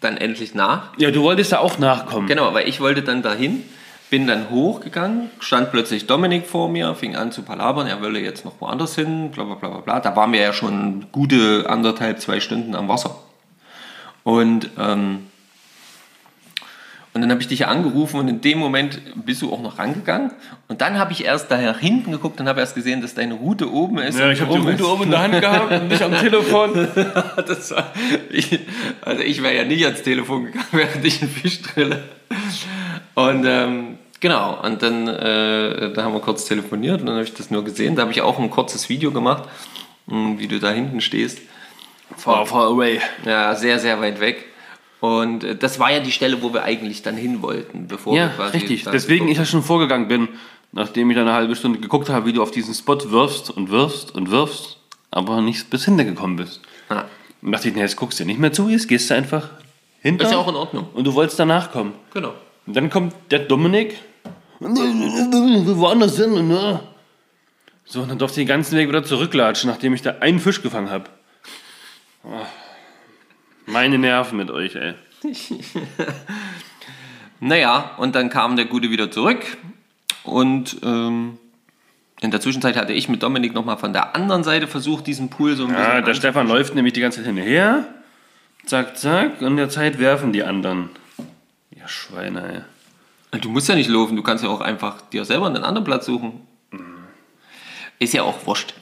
[0.00, 0.96] dann endlich nach.
[0.96, 2.26] Ja, du wolltest da auch nachkommen.
[2.26, 3.64] Genau, weil ich wollte dann dahin,
[4.10, 8.44] bin dann hochgegangen, stand plötzlich Dominik vor mir, fing an zu palabern, er wolle jetzt
[8.44, 10.00] noch woanders hin, bla bla bla bla.
[10.00, 13.16] Da waren wir ja schon gute anderthalb, zwei Stunden am Wasser.
[14.24, 15.26] Und, ähm,
[17.12, 20.32] und dann habe ich dich angerufen und in dem Moment bist du auch noch rangegangen.
[20.68, 23.70] Und dann habe ich erst da hinten geguckt und habe erst gesehen, dass deine Route
[23.70, 24.18] oben ist.
[24.18, 26.88] Ja, ich habe die Route oben in der Hand gehabt und nicht am Telefon.
[27.46, 27.92] Das war,
[28.30, 28.60] ich,
[29.02, 32.04] also ich wäre ja nicht ans Telefon gegangen, während ich einen Fisch drille.
[33.14, 37.34] Und ähm, genau, und dann äh, da haben wir kurz telefoniert und dann habe ich
[37.34, 37.96] das nur gesehen.
[37.96, 39.44] Da habe ich auch ein kurzes Video gemacht,
[40.06, 41.38] mh, wie du da hinten stehst.
[42.16, 43.00] Far, far away.
[43.24, 44.46] Ja, sehr, sehr weit weg.
[45.00, 48.26] Und äh, das war ja die Stelle, wo wir eigentlich dann hin wollten, bevor Ja,
[48.26, 48.84] wir quasi richtig.
[48.84, 50.28] Deswegen ich ja schon vorgegangen bin,
[50.72, 53.70] nachdem ich dann eine halbe Stunde geguckt habe, wie du auf diesen Spot wirfst und
[53.70, 54.78] wirfst und wirfst,
[55.10, 56.60] aber nicht bis hinten gekommen bist.
[56.88, 57.08] haben.
[57.40, 59.50] Und dachte ich, nee, jetzt guckst du nicht mehr zu, jetzt gehst du einfach
[60.00, 60.24] hinter.
[60.24, 60.88] Ist ja auch in Ordnung.
[60.94, 61.92] Und du wolltest danach kommen.
[62.12, 62.32] Genau.
[62.68, 63.96] Und dann kommt der Dominik.
[64.60, 66.50] Wir woanders hin.
[66.50, 66.82] Ja.
[67.86, 70.60] So, und dann durfte ich den ganzen Weg wieder zurücklatschen, nachdem ich da einen Fisch
[70.60, 71.04] gefangen habe.
[72.24, 72.44] Ah.
[73.64, 74.92] Meine Nerven mit euch, ey.
[77.40, 79.38] Naja, und dann kam der Gute wieder zurück
[80.24, 81.38] und ähm,
[82.20, 85.54] in der Zwischenzeit hatte ich mit Dominik nochmal von der anderen Seite versucht, diesen Pool
[85.54, 87.86] so ein bisschen Ja, der Stefan läuft nämlich die ganze Zeit hinterher.
[88.66, 89.40] Zack, zack.
[89.40, 90.90] Und in der Zeit werfen die anderen.
[91.88, 92.64] Schweine,
[93.32, 93.40] ey.
[93.40, 96.06] Du musst ja nicht laufen, du kannst ja auch einfach dir selber einen anderen Platz
[96.06, 96.40] suchen.
[97.98, 98.74] Ist ja auch wurscht.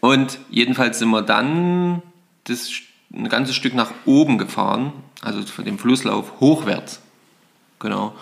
[0.00, 2.02] Und jedenfalls sind wir dann
[2.44, 2.70] das
[3.12, 7.02] ein ganzes Stück nach oben gefahren, also von dem Flusslauf hochwärts.
[7.80, 8.14] Genau.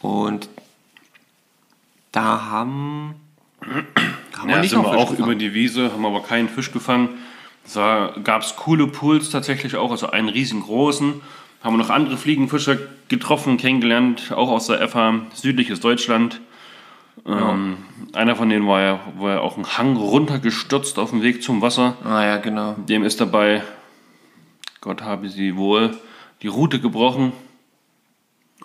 [0.00, 0.48] Und
[2.12, 3.14] da haben,
[3.60, 5.24] haben Ja, nicht sind wir auch gefangen.
[5.24, 7.10] über die Wiese, haben aber keinen Fisch gefangen.
[7.74, 11.20] Da gab es coole Pools tatsächlich auch, also einen riesengroßen.
[11.62, 16.40] Haben wir noch andere Fliegenfischer getroffen, kennengelernt, auch aus der FH südliches Deutschland.
[17.26, 17.78] Ähm,
[18.12, 21.60] einer von denen war ja, war ja auch ein Hang runtergestürzt auf dem Weg zum
[21.62, 21.96] Wasser.
[22.04, 22.74] Ah ja, genau.
[22.74, 23.62] Dem ist dabei,
[24.80, 25.96] Gott habe sie wohl,
[26.42, 27.32] die Rute gebrochen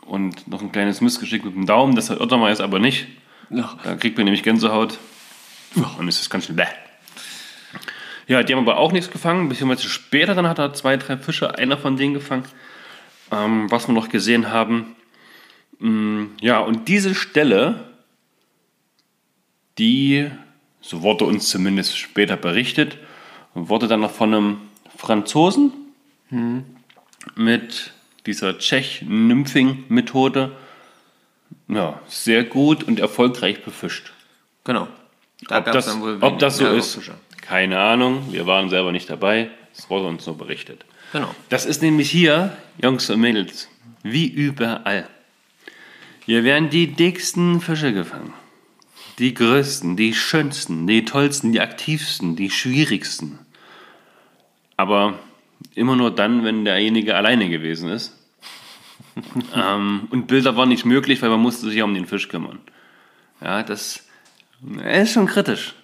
[0.05, 1.95] und noch ein kleines Missgeschick mit dem Daumen.
[1.95, 3.07] Das hat Ottermeier aber nicht.
[3.49, 3.77] Ja.
[3.83, 4.97] Da kriegt man nämlich Gänsehaut.
[5.97, 6.65] Und es ist ganz schön bäh.
[8.27, 9.49] Ja, die haben aber auch nichts gefangen.
[9.49, 12.45] Beziehungsweise später dann hat er zwei, drei Fische, einer von denen gefangen.
[13.31, 14.95] Ähm, was wir noch gesehen haben.
[15.79, 17.89] Mm, ja, und diese Stelle,
[19.77, 20.29] die,
[20.81, 22.97] so wurde uns zumindest später berichtet,
[23.53, 24.57] wurde dann noch von einem
[24.95, 25.71] Franzosen
[27.35, 27.93] mit
[28.25, 30.51] dieser Tschech-Nymphing-Methode
[31.67, 34.11] ja, sehr gut und erfolgreich befischt.
[34.63, 34.87] Genau.
[35.47, 37.15] Da Ob das, ob das so ist, Fische.
[37.41, 38.31] keine Ahnung.
[38.31, 39.49] Wir waren selber nicht dabei.
[39.75, 40.85] Es wurde uns nur berichtet.
[41.13, 41.33] Genau.
[41.49, 43.69] Das ist nämlich hier, Jungs und Mädels,
[44.01, 45.07] wie überall.
[46.25, 48.33] Hier werden die dicksten Fische gefangen.
[49.19, 53.37] Die größten, die schönsten, die tollsten, die aktivsten, die schwierigsten.
[54.75, 55.19] Aber
[55.75, 58.17] immer nur dann, wenn derjenige alleine gewesen ist.
[59.55, 62.57] ähm, und Bilder waren nicht möglich, weil man musste sich ja um den Fisch kümmern.
[63.39, 64.03] Ja, das
[64.83, 65.75] ist schon kritisch.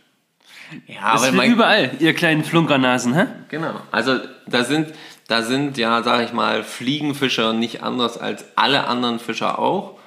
[0.88, 3.26] Ja, Das ist wie überall, ihr kleinen Flunkernasen, hä?
[3.50, 3.74] Genau.
[3.92, 4.94] Also da sind,
[5.28, 9.98] da sind ja, sag ich mal, Fliegenfischer nicht anders als alle anderen Fischer auch.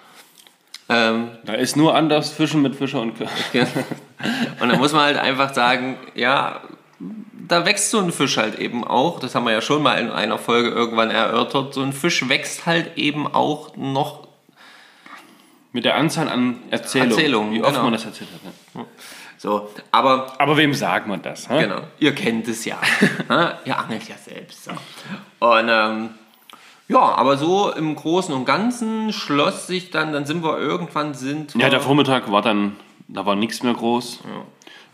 [0.88, 3.28] Ähm, Da ist nur anders Fischen mit Fischer und Kö-
[4.60, 6.60] und da muss man halt einfach sagen, ja,
[7.48, 9.18] da wächst so ein Fisch halt eben auch.
[9.20, 11.74] Das haben wir ja schon mal in einer Folge irgendwann erörtert.
[11.74, 14.28] So ein Fisch wächst halt eben auch noch.
[15.74, 17.84] Mit der Anzahl an Erzählungen, Erzählungen, wie oft genau.
[17.84, 18.74] man das erzählt hat.
[18.74, 18.86] Ne?
[19.42, 21.50] So, aber Aber wem sagt man das?
[21.50, 21.62] Hä?
[21.62, 22.78] Genau, ihr kennt es ja.
[23.64, 24.62] Ihr angelt ja selbst.
[24.62, 24.70] So.
[25.40, 26.10] Und ähm,
[26.86, 31.56] ja, aber so im Großen und Ganzen schloss sich dann, dann sind wir irgendwann sind
[31.56, 32.76] Ja, der Vormittag war dann,
[33.08, 34.20] da war nichts mehr groß.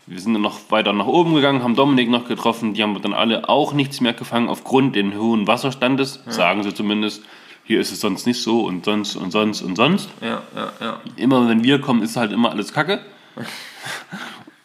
[0.07, 2.73] Wir sind dann noch weiter nach oben gegangen, haben Dominik noch getroffen.
[2.73, 7.21] Die haben dann alle auch nichts mehr gefangen aufgrund den hohen Wasserstandes, sagen sie zumindest.
[7.65, 10.09] Hier ist es sonst nicht so und sonst und sonst und sonst.
[10.21, 11.01] Ja, ja, ja.
[11.17, 12.99] Immer wenn wir kommen, ist halt immer alles Kacke.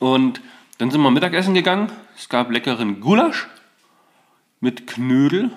[0.04, 0.42] Und
[0.76, 1.90] dann sind wir Mittagessen gegangen.
[2.14, 3.48] Es gab leckeren Gulasch
[4.60, 5.50] mit Knödel.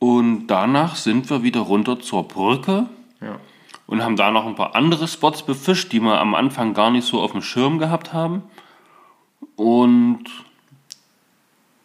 [0.00, 2.88] Und danach sind wir wieder runter zur Brücke
[3.20, 3.38] ja.
[3.86, 7.06] und haben da noch ein paar andere Spots befischt, die wir am Anfang gar nicht
[7.06, 8.42] so auf dem Schirm gehabt haben.
[9.54, 10.24] Und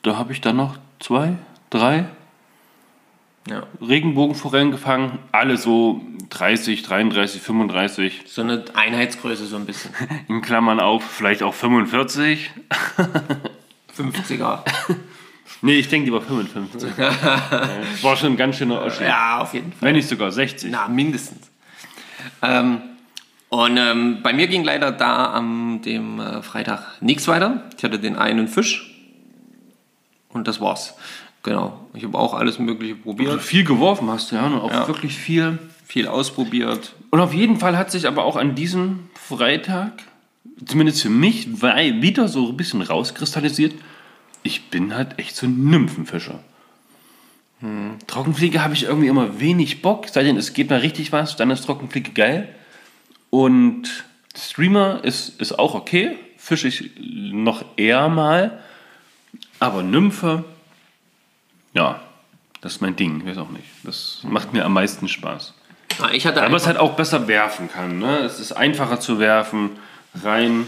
[0.02, 1.38] da habe ich dann noch zwei,
[1.70, 2.08] drei
[3.50, 3.64] ja.
[3.82, 5.20] Regenbogenforellen gefangen.
[5.32, 8.22] Alle so 30, 33, 35.
[8.26, 9.92] So eine Einheitsgröße so ein bisschen.
[10.28, 12.52] In Klammern auf, vielleicht auch 45.
[13.98, 14.60] 50er.
[15.62, 16.92] Nee, ich denke lieber 55.
[16.96, 19.04] Das war schon ein ganz schöner Oschi.
[19.04, 19.88] Ja, auf jeden Fall.
[19.88, 20.72] Wenn nicht sogar 60.
[20.72, 21.52] Na, mindestens.
[22.42, 22.82] Ähm,
[23.50, 27.70] und ähm, bei mir ging leider da am dem äh, Freitag nichts weiter.
[27.78, 28.96] Ich hatte den einen Fisch
[30.30, 30.96] und das war's.
[31.44, 31.80] Genau.
[31.94, 34.46] Ich habe auch alles Mögliche Also probiert, viel geworfen hast du, ja.
[34.46, 34.88] Und auch Ja.
[34.88, 35.58] wirklich viel.
[35.86, 36.94] viel ausprobiert.
[37.10, 39.94] Und auf jeden Fall hat sich aber auch an diesem Freitag,
[40.66, 43.74] zumindest für mich, wieder so ein bisschen rauskristallisiert,
[44.44, 46.40] ich bin halt echt so ein Nymphenfischer.
[48.08, 51.50] Trockenfliege habe ich irgendwie immer wenig Bock, sei denn es geht mal richtig was, dann
[51.52, 52.48] ist Trockenfliege geil.
[53.32, 54.06] Und
[54.38, 58.60] Streamer ist, ist auch okay, fische ich noch eher mal.
[59.60, 60.46] Aber Nymphe,
[61.74, 62.00] ja,
[62.62, 63.66] das ist mein Ding, weiß auch nicht.
[63.84, 65.54] Das macht mir am meisten Spaß.
[66.02, 68.00] Ah, Ich hatte Aber es halt auch besser werfen kann.
[68.00, 68.20] Ne?
[68.20, 69.72] Es ist einfacher zu werfen,
[70.24, 70.68] rein.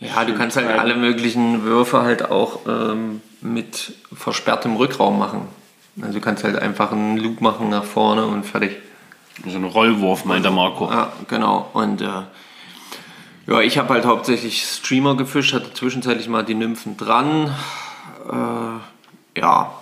[0.00, 5.48] ja, du kannst halt Schön alle möglichen Würfe halt auch ähm, mit versperrtem Rückraum machen.
[6.00, 8.76] Also du kannst halt einfach einen Loop machen nach vorne und fertig.
[9.46, 10.90] So ein Rollwurf, meint der Marco.
[10.90, 11.68] Ja, genau.
[11.72, 12.06] Und äh,
[13.46, 17.54] ja, ich habe halt hauptsächlich Streamer gefischt, hatte zwischenzeitlich mal die Nymphen dran.
[18.30, 19.72] Äh, ja.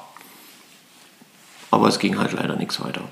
[1.70, 3.02] Aber es ging halt leider nichts weiter.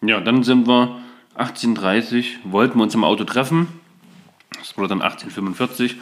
[0.00, 1.00] Ja, dann sind wir
[1.36, 3.68] 18.30 wollten wir uns im Auto treffen.
[4.58, 5.94] Das wurde dann 18.45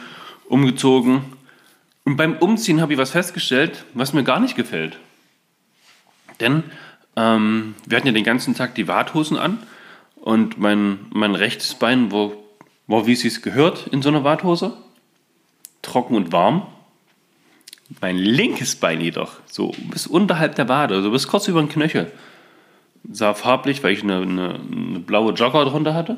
[0.45, 1.23] umgezogen.
[2.03, 4.97] Und beim Umziehen habe ich was festgestellt, was mir gar nicht gefällt.
[6.39, 6.63] Denn
[7.15, 9.59] ähm, wir hatten ja den ganzen Tag die Warthosen an
[10.15, 12.31] und mein, mein rechtes Bein war,
[12.87, 14.75] war wie es sich gehört in so einer Warthose.
[15.81, 16.67] Trocken und warm.
[17.99, 22.11] Mein linkes Bein jedoch, so bis unterhalb der Wade, so bis kurz über den Knöchel
[23.09, 26.17] sah farblich, weil ich eine, eine, eine blaue Jogger drunter hatte,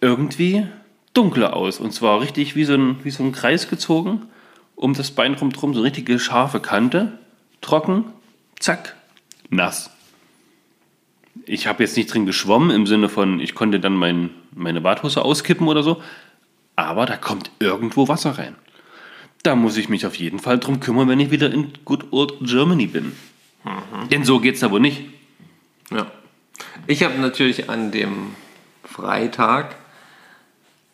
[0.00, 0.66] irgendwie
[1.14, 1.80] dunkler aus.
[1.80, 4.22] Und zwar richtig wie so ein, wie so ein Kreis gezogen,
[4.76, 7.18] um das Bein rumdrum, so eine richtige scharfe Kante,
[7.60, 8.04] trocken,
[8.58, 8.94] zack,
[9.50, 9.90] nass.
[11.44, 15.24] Ich habe jetzt nicht drin geschwommen im Sinne von, ich konnte dann mein, meine Badhose
[15.24, 16.02] auskippen oder so,
[16.76, 18.54] aber da kommt irgendwo Wasser rein.
[19.42, 22.34] Da muss ich mich auf jeden Fall drum kümmern, wenn ich wieder in Good Old
[22.40, 23.12] Germany bin.
[24.10, 25.02] Denn so geht's aber nicht.
[25.90, 26.10] Ja.
[26.86, 28.34] Ich habe natürlich an dem
[28.84, 29.76] Freitag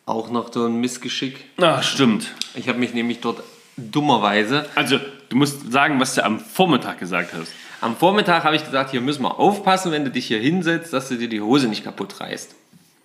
[0.05, 1.45] auch noch so ein Missgeschick.
[1.57, 2.33] Ach, stimmt.
[2.53, 3.41] Ich habe mich nämlich dort
[3.77, 7.51] dummerweise Also, du musst sagen, was du am Vormittag gesagt hast.
[7.81, 11.09] Am Vormittag habe ich gesagt, hier müssen wir aufpassen, wenn du dich hier hinsetzt, dass
[11.09, 12.55] du dir die Hose nicht kaputt reißt.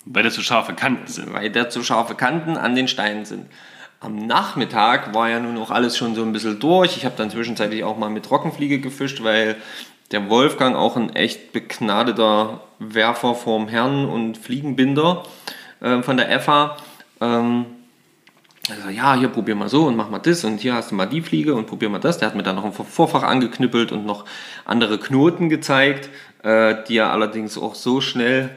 [0.04, 1.32] Weil das so scharfe Kanten sind.
[1.32, 3.46] Weil da zu scharfe Kanten an den Steinen sind.
[4.02, 6.96] Am Nachmittag war ja nun auch alles schon so ein bisschen durch.
[6.96, 9.56] Ich habe dann zwischenzeitlich auch mal mit Trockenfliege gefischt, weil
[10.10, 15.24] der Wolfgang auch ein echt begnadeter Werfer vorm Herrn und Fliegenbinder
[15.80, 16.78] äh, von der FA.
[17.20, 17.66] Ähm,
[18.70, 21.04] also, ja, hier probier mal so und mach mal das und hier hast du mal
[21.04, 22.16] die Fliege und probier mal das.
[22.16, 24.24] Der hat mir dann noch ein Vorfach angeknüppelt und noch
[24.64, 26.08] andere Knoten gezeigt,
[26.42, 28.48] äh, die er allerdings auch so schnell.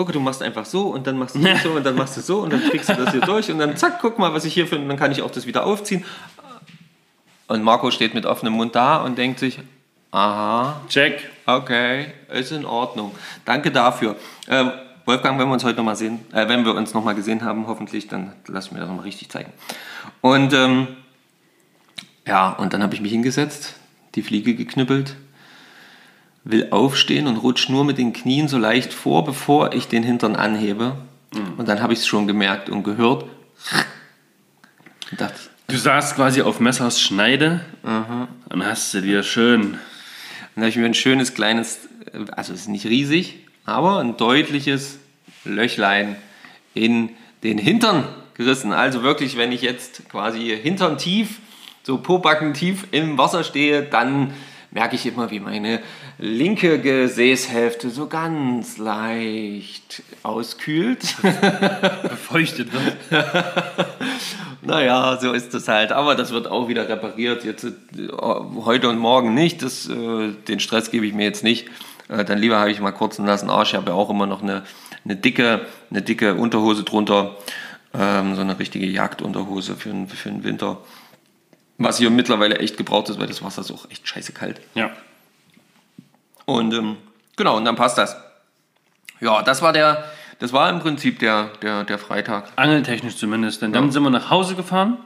[0.00, 2.40] Gucke, du machst einfach so und dann machst du so und dann machst du so
[2.40, 4.66] und dann kriegst du das hier durch und dann zack, guck mal, was ich hier
[4.66, 6.06] finde und dann kann ich auch das wieder aufziehen.
[7.48, 9.58] Und Marco steht mit offenem Mund da und denkt sich,
[10.10, 11.28] aha, Check.
[11.44, 13.14] Okay, ist in Ordnung.
[13.44, 14.16] Danke dafür.
[14.48, 14.72] Ähm,
[15.04, 18.08] Wolfgang, wenn wir uns heute nochmal sehen, äh, wenn wir uns nochmal gesehen haben, hoffentlich,
[18.08, 19.52] dann lass mir das nochmal richtig zeigen.
[20.22, 20.88] Und ähm,
[22.26, 23.74] ja, und dann habe ich mich hingesetzt,
[24.14, 25.14] die Fliege geknüppelt,
[26.44, 30.36] will aufstehen und rutsch nur mit den Knien so leicht vor, bevor ich den Hintern
[30.36, 30.96] anhebe.
[31.58, 33.24] Und dann habe ich es schon gemerkt und gehört.
[35.10, 35.38] Und dachte,
[35.70, 37.60] Du saßt quasi auf Messers Schneide
[38.48, 39.78] und hast du dir schön.
[40.54, 44.16] Dann habe ich mir ein schönes kleines, äh, also es ist nicht riesig, aber ein
[44.16, 44.98] deutliches
[45.44, 46.16] Löchlein
[46.74, 47.10] in
[47.44, 48.72] den Hintern gerissen.
[48.72, 51.38] Also wirklich, wenn ich jetzt quasi Hintern tief,
[51.84, 54.34] so Pobacken tief im Wasser stehe, dann
[54.72, 55.80] merke ich immer, wie meine
[56.20, 61.16] linke Gesäßhälfte so ganz leicht auskühlt.
[62.02, 62.96] Befeuchtet wird.
[64.62, 65.90] Naja, so ist es halt.
[65.90, 67.44] Aber das wird auch wieder repariert.
[67.44, 67.70] Jetzt äh,
[68.12, 69.62] heute und morgen nicht.
[69.62, 71.68] Das, äh, den Stress gebe ich mir jetzt nicht.
[72.08, 73.70] Äh, dann lieber habe ich mal kurz einen nassen Arsch.
[73.70, 74.62] Ich habe ja auch immer noch eine,
[75.06, 77.36] eine, dicke, eine dicke Unterhose drunter.
[77.94, 80.76] Ähm, so eine richtige Jagdunterhose für, den- für den Winter.
[81.78, 84.60] Was hier mittlerweile echt gebraucht ist, weil das Wasser ist auch echt scheiße kalt.
[84.74, 84.90] Ja.
[86.50, 86.96] Und ähm,
[87.36, 88.16] genau, und dann passt das.
[89.20, 90.04] Ja, das war der,
[90.38, 92.50] das war im Prinzip der, der, der Freitag.
[92.56, 93.62] Angeltechnisch zumindest.
[93.62, 94.98] Denn dann sind wir nach Hause gefahren,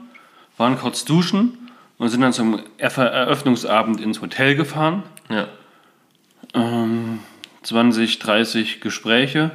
[0.57, 5.03] waren kurz duschen und sind dann zum Eröffnungsabend ins Hotel gefahren.
[5.29, 5.49] Ja.
[7.63, 9.51] 20, 30 Gespräche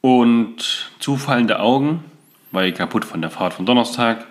[0.00, 2.04] und zufallende Augen,
[2.50, 4.26] weil kaputt von der Fahrt von Donnerstag,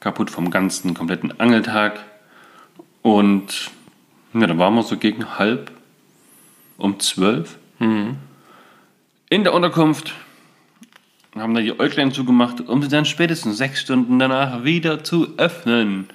[0.00, 2.04] kaputt vom ganzen kompletten Angeltag
[3.00, 3.70] und
[4.34, 5.70] ja, da waren wir so gegen halb
[6.76, 7.56] um zwölf
[9.30, 10.12] in der Unterkunft,
[11.36, 16.06] haben da die Äuglein zugemacht, um sie dann spätestens sechs Stunden danach wieder zu öffnen.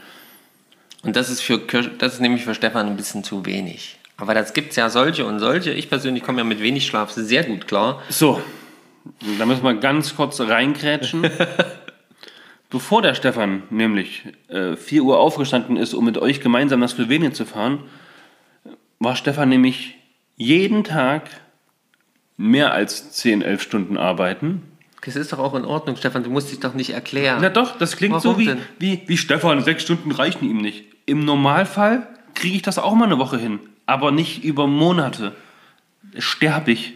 [1.04, 3.98] Und das ist, für, Kirsch- das ist nämlich für Stefan ein bisschen zu wenig.
[4.18, 5.72] Aber das gibt es ja solche und solche.
[5.72, 8.02] Ich persönlich komme ja mit wenig Schlaf sehr gut klar.
[8.10, 8.42] So,
[9.38, 11.30] da müssen wir ganz kurz reingrätschen.
[12.70, 17.34] Bevor der Stefan nämlich äh, 4 Uhr aufgestanden ist, um mit euch gemeinsam nach Slowenien
[17.34, 17.80] zu fahren,
[19.00, 19.96] war Stefan nämlich
[20.36, 21.30] jeden Tag
[22.38, 24.62] mehr als 10, 11 Stunden arbeiten.
[25.04, 26.24] Das ist doch auch in Ordnung, Stefan.
[26.24, 27.40] Du musst dich doch nicht erklären.
[27.42, 30.86] Na doch, das klingt Warum so wie, wie, wie Stefan, sechs Stunden reichen ihm nicht.
[31.06, 35.36] Im Normalfall kriege ich das auch mal eine Woche hin, aber nicht über Monate.
[36.18, 36.94] Sterbe ich.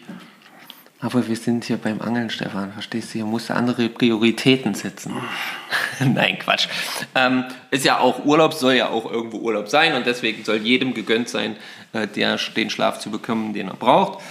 [1.03, 2.71] Aber wir sind hier beim Angeln, Stefan.
[2.71, 3.15] Verstehst du?
[3.15, 5.13] Hier musst du andere Prioritäten setzen.
[5.99, 6.69] Nein, Quatsch.
[7.13, 10.93] Ähm, ist ja auch Urlaub, soll ja auch irgendwo Urlaub sein und deswegen soll jedem
[10.93, 11.57] gegönnt sein,
[11.91, 14.23] äh, der, den Schlaf zu bekommen, den er braucht.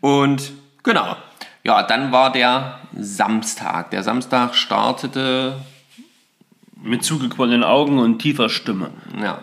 [0.00, 0.52] Und
[0.84, 1.16] genau.
[1.64, 3.90] Ja, dann war der Samstag.
[3.90, 5.56] Der Samstag startete
[6.80, 8.92] Mit zugequollenen Augen und tiefer Stimme.
[9.20, 9.40] ja,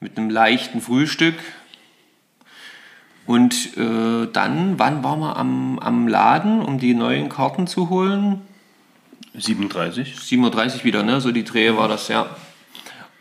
[0.00, 1.34] mit einem leichten Frühstück.
[3.30, 8.40] Und äh, dann, wann waren wir am, am Laden, um die neuen Karten zu holen?
[9.34, 10.16] 37.
[10.16, 11.20] 7.30 Uhr wieder, ne?
[11.20, 12.26] So die Drehe war das, ja.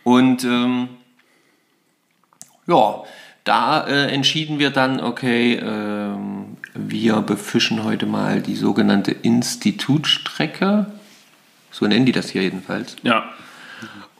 [0.04, 0.90] Und ähm,
[2.66, 3.04] ja,
[3.44, 10.88] da äh, entschieden wir dann, okay, ähm, wir befischen heute mal die sogenannte Institutstrecke.
[11.70, 12.96] So nennen die das hier jedenfalls.
[13.04, 13.26] Ja.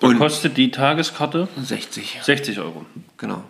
[0.02, 2.86] Und- kostet die Tageskarte 60, 60 Euro.
[3.18, 3.44] genau.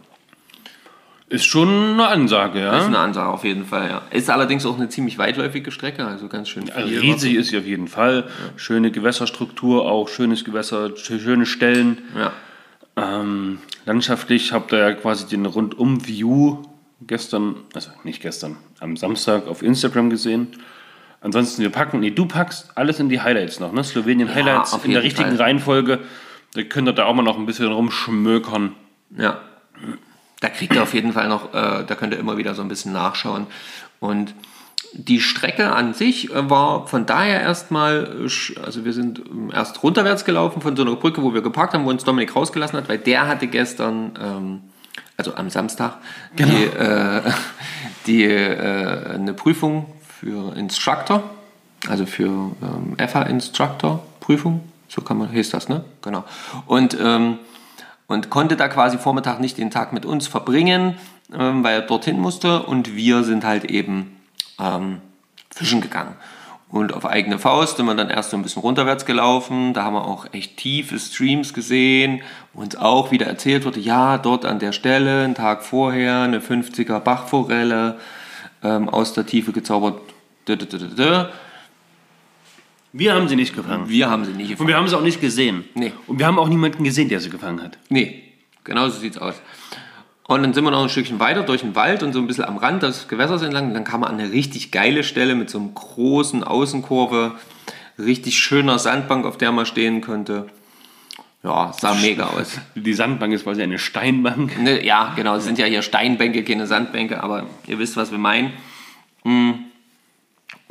[1.30, 2.78] Ist schon eine Ansage, ja.
[2.80, 4.02] Ist eine Ansage auf jeden Fall, ja.
[4.10, 6.74] Ist allerdings auch eine ziemlich weitläufige Strecke, also ganz schön viel.
[6.74, 8.28] Also riesig ist sie auf jeden Fall.
[8.56, 12.00] Schöne Gewässerstruktur, auch schönes Gewässer, sch- schöne Stellen.
[12.18, 12.32] Ja.
[12.96, 16.63] Ähm, landschaftlich habt ihr ja quasi den Rundum-View
[17.02, 20.48] gestern, also nicht gestern, am Samstag auf Instagram gesehen.
[21.22, 23.84] Ansonsten, wir packen, nee, du packst alles in die Highlights noch, ne?
[23.84, 25.46] Slowenien Highlights auf in der richtigen Fall.
[25.46, 26.00] Reihenfolge.
[26.56, 28.74] Da könnt ihr da auch mal noch ein bisschen rumschmökern.
[29.15, 29.42] Ja.
[30.41, 32.69] Da kriegt ihr auf jeden Fall noch, äh, da könnt ihr immer wieder so ein
[32.69, 33.47] bisschen nachschauen.
[33.99, 34.34] Und
[34.93, 39.84] die Strecke an sich äh, war von daher erstmal, äh, also wir sind ähm, erst
[39.84, 42.89] runterwärts gelaufen von so einer Brücke, wo wir geparkt haben, wo uns Dominik rausgelassen hat,
[42.89, 44.62] weil der hatte gestern, ähm,
[45.17, 45.97] also am Samstag,
[46.38, 47.21] die, äh,
[48.08, 49.86] die äh, eine Prüfung
[50.19, 51.23] für Instructor,
[51.88, 55.84] also für ähm, FH-Instructor-Prüfung, so kann man, hieß das, ne?
[56.02, 56.23] Genau.
[56.65, 57.38] Und ähm,
[58.10, 60.95] und konnte da quasi Vormittag nicht den Tag mit uns verbringen,
[61.34, 64.17] ähm, weil er dorthin musste und wir sind halt eben
[64.60, 65.00] ähm,
[65.50, 66.15] fischen gegangen.
[66.67, 69.74] Und auf eigene Faust sind wir dann erst so ein bisschen runterwärts gelaufen.
[69.74, 72.22] Da haben wir auch echt tiefe Streams gesehen.
[72.54, 77.00] Uns auch wieder erzählt wurde, ja, dort an der Stelle, einen Tag vorher, eine 50er
[77.00, 77.98] Bachforelle
[78.63, 80.00] ähm, aus der Tiefe gezaubert.
[80.48, 81.26] Dö, dö, dö.
[82.91, 83.88] Wir haben sie nicht gefangen.
[83.88, 84.67] Wir haben sie nicht Und gefangen.
[84.69, 85.63] wir haben sie auch nicht gesehen.
[85.75, 85.91] Nee.
[86.08, 87.78] Und wir haben auch niemanden gesehen, der sie gefangen hat.
[87.89, 88.23] Nee,
[88.63, 89.36] genau so sieht's aus.
[90.28, 92.45] Und dann sind wir noch ein Stückchen weiter durch den Wald und so ein bisschen
[92.45, 93.67] am Rand des Gewässers entlang.
[93.69, 97.34] Und dann kam man an eine richtig geile Stelle mit so einem großen Außenkurve,
[97.97, 100.48] richtig schöner Sandbank, auf der man stehen konnte.
[101.44, 102.60] Ja, sah mega aus.
[102.75, 104.60] Die Sandbank ist quasi eine Steinbank.
[104.62, 108.17] Ne, ja, genau, es sind ja hier Steinbänke, keine Sandbänke, aber ihr wisst, was wir
[108.19, 108.54] meinen.
[109.23, 109.52] Mm.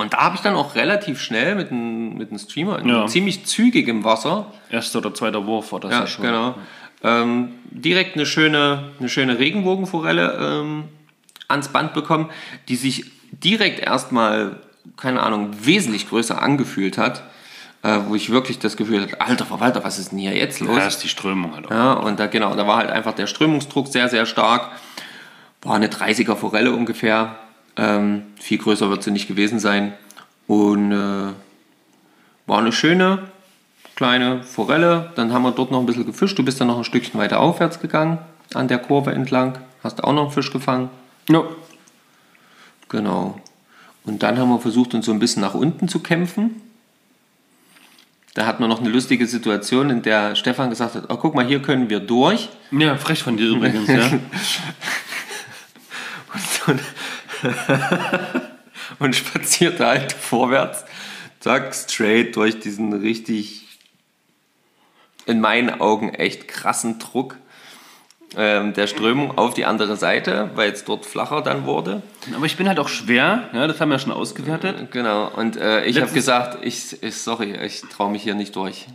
[0.01, 3.07] Und da habe ich dann auch relativ schnell mit einem mit einem Streamer, Ja.
[3.07, 6.25] ziemlich zügig im Wasser, Erster oder zweiter Wurf war das ja, Ja, schon.
[6.25, 6.55] genau.
[7.03, 10.85] Ähm, direkt eine schöne, eine schöne Regenbogenforelle ähm,
[11.49, 12.31] ans Band bekommen,
[12.69, 14.57] die sich direkt erstmal,
[14.97, 17.23] keine Ahnung, wesentlich größer angefühlt hat.
[17.85, 20.77] äh, wo ich wirklich das Gefühl hatte, alter Verwalter, was ist denn hier jetzt los?
[20.77, 21.71] Da ist die Strömung halt auch.
[21.71, 24.73] Ja, und da genau, da war halt einfach der Strömungsdruck sehr, sehr stark.
[25.63, 27.37] War eine 30er Forelle ungefähr.
[27.79, 29.95] Ähm, viel größer wird sie nicht gewesen sein.
[30.47, 31.33] Und äh,
[32.47, 33.29] war eine schöne
[33.95, 35.13] kleine Forelle.
[35.15, 36.39] Dann haben wir dort noch ein bisschen gefischt.
[36.39, 38.19] Du bist dann noch ein Stückchen weiter aufwärts gegangen,
[38.55, 39.59] an der Kurve entlang.
[39.83, 40.91] Hast auch noch einen Fisch gefangen.
[41.29, 41.45] Ja.
[42.89, 43.41] Genau.
[44.05, 46.63] Und dann haben wir versucht, uns so ein bisschen nach unten zu kämpfen.
[48.35, 51.47] Da hatten wir noch eine lustige Situation, in der Stefan gesagt hat, oh, guck mal,
[51.47, 52.49] hier können wir durch.
[52.71, 54.11] Ja, frech von dir übrigens, ja.
[56.35, 56.81] Und, und
[59.13, 60.85] spazierte halt vorwärts,
[61.41, 63.67] zack, straight durch diesen richtig,
[65.27, 67.37] in meinen Augen echt krassen Druck
[68.37, 72.03] ähm, der Strömung auf die andere Seite, weil es dort flacher dann wurde.
[72.35, 74.91] Aber ich bin halt auch schwer, ja, das haben wir ja schon ausgewertet.
[74.91, 78.87] Genau, und äh, ich habe gesagt, ich, ich sorry, ich traue mich hier nicht durch.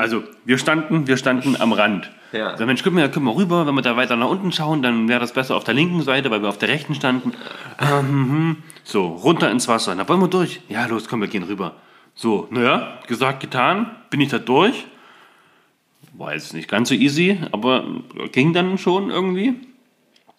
[0.00, 2.10] Also, wir standen, wir standen am Rand.
[2.32, 2.56] Ja.
[2.56, 5.08] So, Mensch, guck mal, guck mal rüber, wenn wir da weiter nach unten schauen, dann
[5.08, 7.34] wäre das besser auf der linken Seite, weil wir auf der rechten standen.
[7.78, 8.56] Ähm, hm.
[8.82, 9.94] so, runter ins Wasser.
[9.94, 10.62] Na, wollen wir durch?
[10.70, 11.74] Ja, los, komm, wir gehen rüber.
[12.14, 14.86] So, naja, gesagt, getan, bin ich da durch.
[16.14, 17.84] War jetzt nicht ganz so easy, aber
[18.32, 19.56] ging dann schon irgendwie.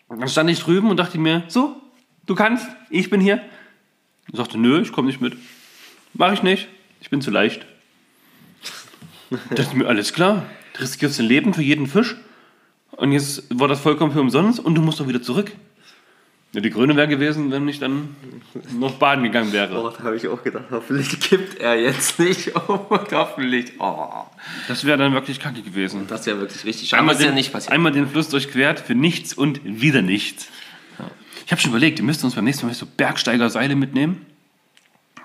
[0.10, 1.76] Dann stand ich drüben und dachte mir, so,
[2.26, 3.44] du kannst, ich bin hier.
[4.28, 5.38] Ich sagte, nö, ich komme nicht mit.
[6.16, 6.68] Mach ich nicht,
[7.00, 7.68] ich bin zu leicht.
[9.32, 12.16] Ich dachte mir, alles klar, du riskierst dein Leben für jeden Fisch
[12.92, 15.52] und jetzt war das vollkommen für umsonst und du musst doch wieder zurück.
[16.54, 18.14] Ja, die Grüne wäre gewesen, wenn ich dann
[18.78, 19.82] noch baden gegangen wäre.
[19.82, 22.54] Oh, da habe ich auch gedacht, hoffentlich kippt er jetzt nicht.
[22.68, 23.72] Und hoffentlich.
[23.80, 24.26] Oh,
[24.68, 26.08] Das wäre dann wirklich kacke gewesen.
[26.10, 27.00] das ist ja wirklich richtig schade.
[27.00, 27.72] Einmal ja den, nicht passiert.
[27.72, 30.50] einmal den Fluss durchquert für nichts und wieder nichts.
[31.46, 34.26] Ich habe schon überlegt, ihr müsst uns beim nächsten Mal so Bergsteigerseile mitnehmen,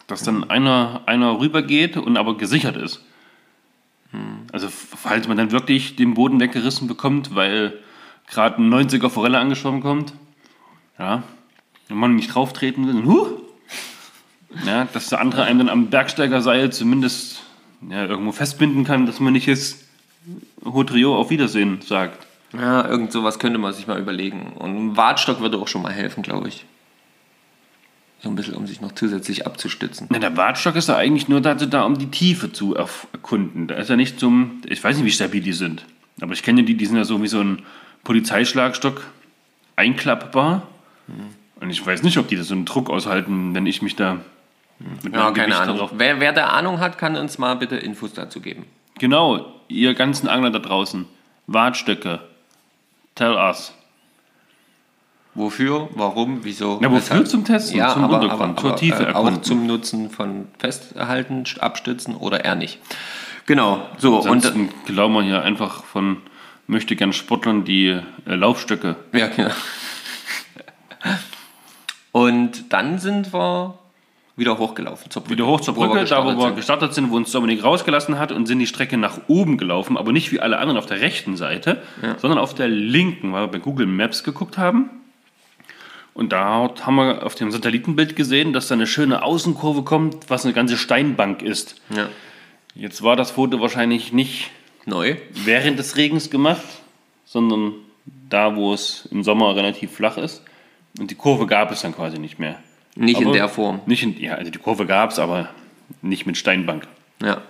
[0.06, 3.02] dass dann einer, einer rübergeht und aber gesichert ist.
[4.56, 7.74] Also falls man dann wirklich den Boden weggerissen bekommt, weil
[8.26, 10.14] gerade ein 90er Forelle angeschwommen kommt,
[10.98, 11.24] ja,
[11.88, 13.26] wenn man nicht drauf treten will, dann huh,
[14.64, 17.42] ja, dass der andere einem dann am Bergsteigerseil zumindest
[17.86, 19.84] ja, irgendwo festbinden kann, dass man nicht jetzt
[20.64, 22.26] Hotrio auf Wiedersehen sagt.
[22.54, 24.54] Ja, irgend sowas könnte man sich mal überlegen.
[24.54, 26.64] Und ein Wartstock würde auch schon mal helfen, glaube ich.
[28.22, 30.06] So ein bisschen, um sich noch zusätzlich abzustützen.
[30.10, 33.66] Na, der Bartstock ist ja eigentlich nur dazu da, um die Tiefe zu erkunden.
[33.68, 34.62] Da ist er nicht zum.
[34.66, 35.84] Ich weiß nicht, wie stabil die sind.
[36.20, 37.62] Aber ich kenne die, die sind ja so wie so ein
[38.04, 39.02] Polizeischlagstock
[39.76, 40.66] einklappbar.
[41.60, 44.18] Und ich weiß nicht, ob die da so einen Druck aushalten, wenn ich mich da
[45.02, 45.90] mit Ja, meinem keine Gewicht Ahnung.
[45.94, 48.64] Wer, wer da Ahnung hat, kann uns mal bitte Infos dazu geben.
[48.98, 51.06] Genau, ihr ganzen Angler da draußen.
[51.46, 52.20] Wartstöcke.
[53.14, 53.72] Tell us.
[55.36, 56.80] Wofür, warum, wieso?
[56.80, 57.28] Ja, wofür weshalb?
[57.28, 57.76] zum Testen?
[57.76, 59.42] Ja, zum aber, Untergrund, aber, zur aber, Tiefe äh, auch erkunden.
[59.42, 62.78] zum Nutzen von Festhalten, Abstützen oder eher nicht.
[63.44, 64.16] Genau, so.
[64.16, 66.16] Und, Ansonsten glauben wir hier einfach von
[66.66, 68.96] möchte gern Sportlern die äh, Laufstöcke.
[69.12, 69.50] Ja, genau.
[72.12, 73.78] Und dann sind wir
[74.36, 75.34] wieder hochgelaufen zur Brücke.
[75.34, 76.56] Wieder hoch zur Brücke, da wo wir sind.
[76.56, 80.12] gestartet sind, wo uns Dominik rausgelassen hat und sind die Strecke nach oben gelaufen, aber
[80.12, 81.82] nicht wie alle anderen auf der rechten Seite,
[82.16, 84.90] sondern auf der linken, weil wir bei Google Maps geguckt haben.
[86.16, 90.46] Und da haben wir auf dem Satellitenbild gesehen, dass da eine schöne Außenkurve kommt, was
[90.46, 91.78] eine ganze Steinbank ist.
[91.94, 92.08] Ja.
[92.74, 94.50] Jetzt war das Foto wahrscheinlich nicht
[94.86, 95.16] Neu.
[95.44, 96.62] während des Regens gemacht,
[97.26, 97.74] sondern
[98.30, 100.42] da, wo es im Sommer relativ flach ist.
[100.98, 102.58] Und die Kurve gab es dann quasi nicht mehr.
[102.94, 103.80] Nicht in Aber- der Form.
[103.84, 105.50] Nicht in, ja, also die Kurve gab es, aber
[106.00, 106.88] nicht mit Steinbank.
[107.22, 107.42] Ja.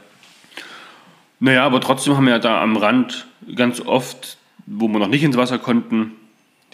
[1.39, 5.23] Naja, aber trotzdem haben wir ja da am Rand ganz oft, wo wir noch nicht
[5.23, 6.13] ins Wasser konnten,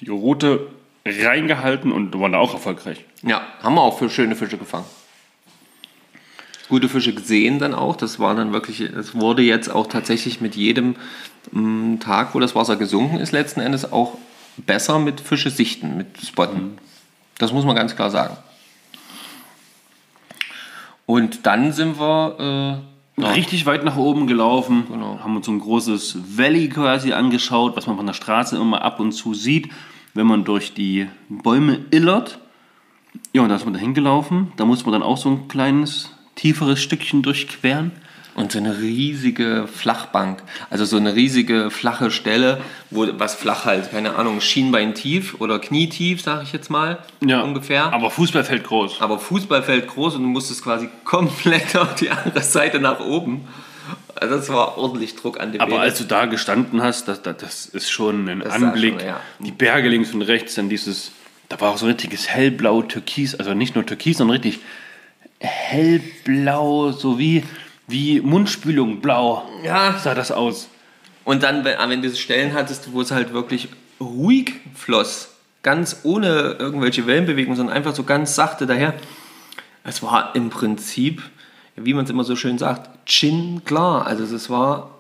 [0.00, 0.68] die Route
[1.06, 3.04] reingehalten und waren da auch erfolgreich.
[3.22, 4.84] Ja, haben wir auch für schöne Fische gefangen.
[6.68, 7.96] Gute Fische gesehen dann auch.
[7.96, 10.96] Das war dann wirklich, es wurde jetzt auch tatsächlich mit jedem
[11.50, 14.16] mm, Tag, wo das Wasser gesunken ist, letzten Endes auch
[14.56, 16.78] besser mit Fische sichten, mit Spotten.
[17.38, 18.36] Das muss man ganz klar sagen.
[21.06, 22.80] Und dann sind wir,
[23.18, 25.18] äh, ja, Richtig weit nach oben gelaufen, Genau.
[25.22, 29.00] haben uns so ein großes Valley quasi angeschaut, was man von der Straße immer ab
[29.00, 29.68] und zu sieht,
[30.14, 32.38] wenn man durch die Bäume illert.
[33.32, 34.52] Ja, und da ist man da hingelaufen.
[34.56, 37.92] Da muss man dann auch so ein kleines, tieferes Stückchen durchqueren.
[38.34, 43.90] und so eine riesige Flachbank, also so eine riesige flache Stelle, wo was flach halt,
[43.90, 46.98] keine Ahnung, Schienbein tief oder knietief, sage ich jetzt mal,
[47.42, 47.92] ungefähr.
[47.92, 49.02] Aber Fußballfeld groß.
[49.02, 53.46] Aber Fußballfeld groß und du musstest quasi komplett auf die andere Seite nach oben.
[54.14, 55.80] Also das war ordentlich Druck an dem Aber Bein.
[55.80, 58.98] als du da gestanden hast, das, das, das ist schon ein Das Anblick.
[59.00, 59.20] schon, ja.
[59.40, 61.12] Die Berge links und rechts, dann dieses,
[61.48, 64.60] da war auch so ein richtiges hellblau, türkis, also nicht nur türkis, sondern richtig
[65.40, 67.42] hellblau, so wie,
[67.88, 69.48] wie Mundspülung, blau.
[69.64, 69.98] Ja.
[69.98, 70.68] Sah das aus.
[71.24, 73.68] Und dann, wenn, wenn du Stellen hattest, wo es halt wirklich
[74.00, 75.28] ruhig floss,
[75.62, 78.94] ganz ohne irgendwelche Wellenbewegungen, sondern einfach so ganz sachte daher.
[79.84, 81.22] Es war im Prinzip,
[81.84, 84.06] wie man es immer so schön sagt, Gin klar.
[84.06, 84.90] Also es war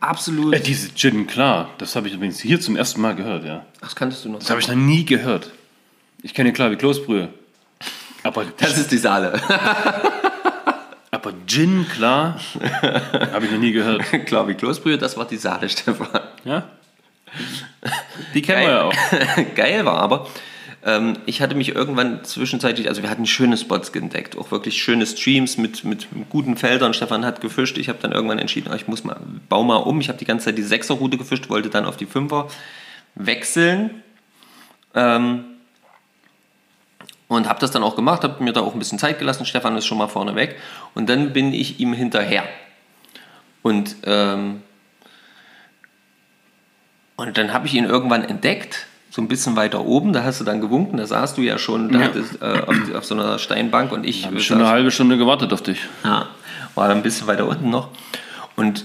[0.00, 0.54] absolut.
[0.54, 3.64] Äh, diese Gin, klar, das habe ich übrigens hier zum ersten Mal gehört, ja.
[3.80, 4.38] das kanntest du noch.
[4.40, 5.50] Das habe ich noch nie gehört.
[6.22, 7.28] Ich kenne klar wie Kloßbrühe.
[8.22, 9.40] Aber, Das ist die Saale.
[11.10, 12.40] aber Gin, klar,
[13.32, 14.04] habe ich noch nie gehört.
[14.26, 16.08] klar, wie Kloßbrühe, das war die Saale, Stefan.
[16.44, 16.68] Ja?
[18.34, 19.54] Die kennen wir ja auch.
[19.54, 20.28] Geil war aber,
[20.84, 25.06] ähm, ich hatte mich irgendwann zwischenzeitlich, also wir hatten schöne Spots entdeckt, auch wirklich schöne
[25.06, 26.92] Streams mit, mit guten Feldern.
[26.92, 27.78] Stefan hat gefischt.
[27.78, 29.16] Ich habe dann irgendwann entschieden, ah, ich muss mal,
[29.48, 30.00] bau mal um.
[30.00, 32.48] Ich habe die ganze Zeit die Sechser-Route gefischt, wollte dann auf die Fünfer
[33.14, 34.02] wechseln.
[34.94, 35.44] Ähm,
[37.28, 39.46] und habe das dann auch gemacht, habe mir da auch ein bisschen Zeit gelassen.
[39.46, 40.56] Stefan ist schon mal vorne weg.
[40.94, 42.44] Und dann bin ich ihm hinterher.
[43.62, 44.62] Und, ähm,
[47.16, 50.12] und dann habe ich ihn irgendwann entdeckt, so ein bisschen weiter oben.
[50.14, 52.04] Da hast du dann gewunken, da saßt du ja schon da Ja.
[52.06, 55.18] hattest, äh, auf, auf so einer Steinbank und ich Habe äh, schon eine halbe Stunde
[55.18, 55.78] gewartet auf dich.
[56.02, 56.26] ja,
[56.74, 57.88] war dann ein bisschen weiter unten noch.
[58.56, 58.84] Und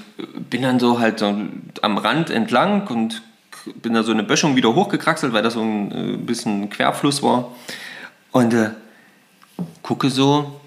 [0.50, 1.34] bin dann so halt so
[1.82, 3.22] am Rand entlang und
[3.76, 7.52] bin da so eine Böschung wieder hochgekraxelt, weil das so ein äh, bisschen Querfluss war.
[8.32, 8.72] Und äh,
[9.82, 10.60] gucke so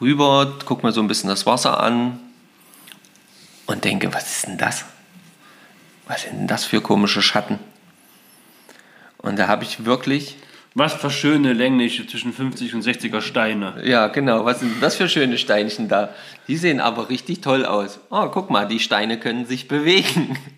[0.00, 2.18] rüber, gucke mir so ein bisschen das Wasser an
[3.66, 4.84] und denke, was ist denn das?
[6.08, 7.58] Was sind denn das für komische Schatten?
[9.22, 10.36] Und da habe ich wirklich
[10.74, 13.82] Was für schöne längliche zwischen 50 und 60er Steine.
[13.84, 14.44] Ja, genau.
[14.44, 16.14] Was sind das für schöne Steinchen da?
[16.46, 17.98] Die sehen aber richtig toll aus.
[18.10, 20.38] Oh, guck mal, die Steine können sich bewegen.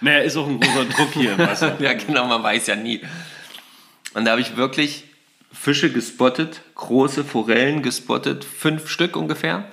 [0.00, 1.76] Naja, ist auch ein großer Druck hier im Wasser.
[1.80, 3.02] ja, genau, man weiß ja nie.
[4.14, 5.04] Und da habe ich wirklich
[5.52, 9.66] Fische gespottet, große Forellen gespottet, fünf Stück ungefähr.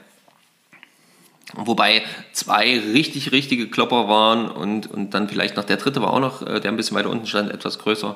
[1.60, 2.04] Wobei
[2.34, 6.42] zwei richtig, richtige Klopper waren und, und dann vielleicht noch der dritte war auch noch,
[6.46, 8.16] äh, der ein bisschen weiter unten stand, etwas größer.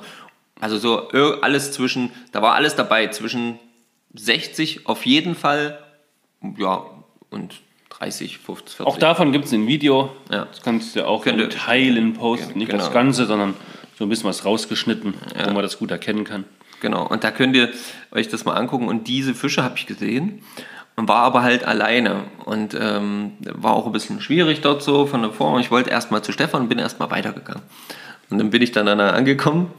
[0.59, 1.09] Also so
[1.41, 3.57] alles zwischen, da war alles dabei, zwischen
[4.13, 5.79] 60 auf jeden Fall,
[6.57, 6.83] ja,
[7.29, 8.85] und 30, 50, 40.
[8.85, 10.11] Auch davon gibt es ein Video.
[10.31, 10.45] Ja.
[10.45, 12.57] Das kannst du auch Könnte- in Teilen posten.
[12.59, 12.83] Nicht Genau.
[12.83, 13.53] das Ganze, sondern
[13.97, 15.13] so ein bisschen was rausgeschnitten,
[15.47, 16.45] wo man das gut erkennen kann.
[16.79, 17.69] Genau, und da könnt ihr
[18.11, 18.87] euch das mal angucken.
[18.87, 20.41] Und diese Fische habe ich gesehen
[21.07, 22.23] war aber halt alleine.
[22.45, 25.59] Und ähm, war auch ein bisschen schwierig dort so von der Form.
[25.59, 27.63] Ich wollte erst mal zu Stefan und bin erst mal weitergegangen.
[28.29, 29.73] Und dann bin ich dann da angekommen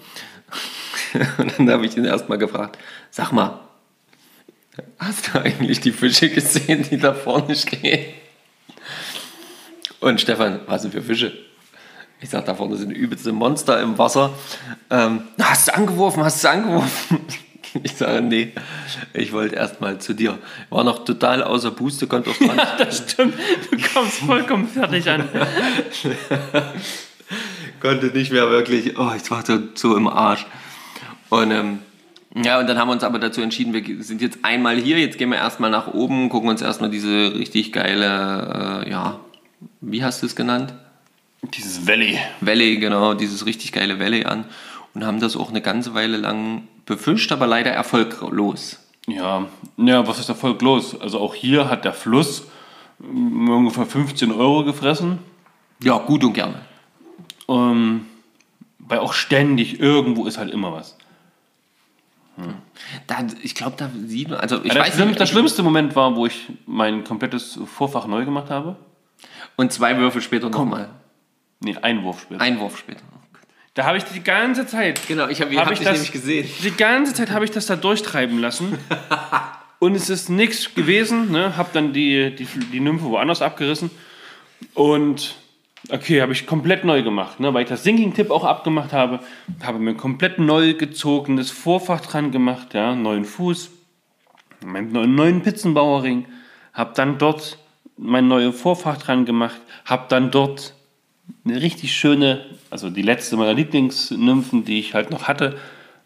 [1.39, 2.79] und dann habe ich ihn erst mal gefragt,
[3.11, 3.61] sag mal,
[4.99, 8.12] hast du eigentlich die Fische gesehen, die da vorne stehen?
[10.01, 11.33] Und Stefan, was sind für Fische?
[12.20, 14.33] Ich sag, da vorne sind übelste Monster im Wasser.
[14.91, 16.25] Ähm, hast du angeworfen?
[16.25, 17.20] Hast du angeworfen?
[17.83, 18.53] Ich sage, nee,
[19.14, 20.39] ich wollte erst mal zu dir.
[20.70, 23.35] War noch total außer Puste, konnte auch gar nicht, Das stimmt.
[23.70, 25.29] Du kommst vollkommen fertig an.
[27.81, 28.99] konnte nicht mehr wirklich.
[28.99, 30.47] Oh, ich war so, so im Arsch.
[31.31, 31.79] Und ähm,
[32.35, 35.18] ja, und dann haben wir uns aber dazu entschieden, wir sind jetzt einmal hier, jetzt
[35.18, 39.20] gehen wir erstmal nach oben, gucken uns erstmal diese richtig geile, äh, ja,
[39.81, 40.73] wie hast du es genannt?
[41.43, 42.18] Dieses Valley.
[42.41, 44.45] Valley, genau, dieses richtig geile Valley an
[44.95, 48.78] und haben das auch eine ganze Weile lang befischt, aber leider erfolglos.
[49.07, 51.01] Ja, ja, was ist erfolglos?
[51.01, 52.47] Also auch hier hat der Fluss
[53.01, 55.18] mm, ungefähr 15 Euro gefressen.
[55.83, 56.61] Ja, gut und gerne.
[57.49, 58.07] Ähm,
[58.78, 60.97] weil auch ständig irgendwo ist halt immer was.
[63.07, 65.95] Da, ich glaube, da sieht man, also ich Ja, weiß schlimm, nicht, der schlimmste Moment
[65.95, 68.76] war, wo ich mein komplettes Vorfach neu gemacht habe.
[69.57, 70.89] und zwei Würfel später nochmal.
[71.61, 72.41] Nee, Einwurf später.
[72.41, 73.03] Einwurf später.
[73.75, 75.01] Da habe ich die ganze Zeit.
[75.09, 76.49] Genau, ich habe Hab hab ich das- nämlich gesehen.
[76.62, 78.79] Die ganze Zeit habe ich das da durchtreiben lassen.
[79.79, 81.31] und es ist nichts gewesen.
[81.31, 81.57] Ne?
[81.57, 83.91] Habe dann die, die, die Nymphe woanders abgerissen.
[84.75, 85.37] Und
[85.89, 87.41] okay, habe ich komplett neu gemacht.
[87.41, 87.55] Ne?
[87.55, 89.20] Weil ich das Sinking-Tipp auch abgemacht habe.
[89.62, 92.75] Habe mir ein komplett neu gezogenes Vorfach dran gemacht.
[92.75, 92.95] Ja?
[92.95, 93.70] Neuen Fuß.
[94.64, 96.27] Meinen neuen, neuen Pizzenbauerring.
[96.75, 97.59] Habe dann dort
[97.97, 99.61] mein neues Vorfach dran gemacht.
[99.87, 100.75] Habe dann dort
[101.45, 105.59] eine richtig schöne, also die letzte meiner Lieblingsnymphen, die ich halt noch hatte.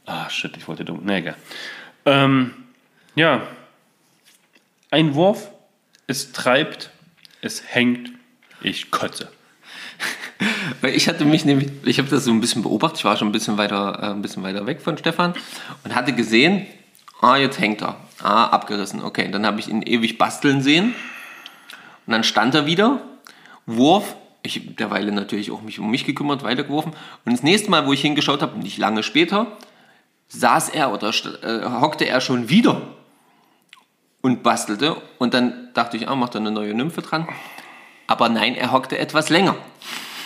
[0.04, 1.00] Ah, shit, ich wollte dumm.
[1.04, 1.36] Nee, egal.
[2.04, 2.52] Ähm,
[3.14, 3.46] ja.
[4.90, 5.50] Ein Wurf,
[6.06, 6.90] es treibt,
[7.40, 8.10] es hängt,
[8.62, 9.30] ich kotze.
[10.80, 13.28] Weil ich hatte mich nämlich, ich habe das so ein bisschen beobachtet, ich war schon
[13.28, 15.34] ein bisschen weiter, äh, ein bisschen weiter weg von Stefan
[15.82, 16.66] und hatte gesehen,
[17.20, 17.96] ah, jetzt hängt er.
[18.22, 19.02] Ah, abgerissen.
[19.02, 20.94] Okay, dann habe ich ihn ewig basteln sehen.
[22.06, 23.00] Und dann stand er wieder,
[23.66, 24.14] Wurf,
[24.46, 26.92] ich derweile natürlich auch mich um mich gekümmert, weitergeworfen.
[27.24, 29.46] Und das nächste Mal, wo ich hingeschaut habe, nicht lange später,
[30.28, 31.10] saß er oder
[31.42, 32.82] äh, hockte er schon wieder.
[34.22, 34.96] und bastelte.
[35.18, 37.28] Und dann dachte ich, ah, macht er eine neue Nymphe dran.
[38.08, 39.56] Aber nein, er hockte etwas länger.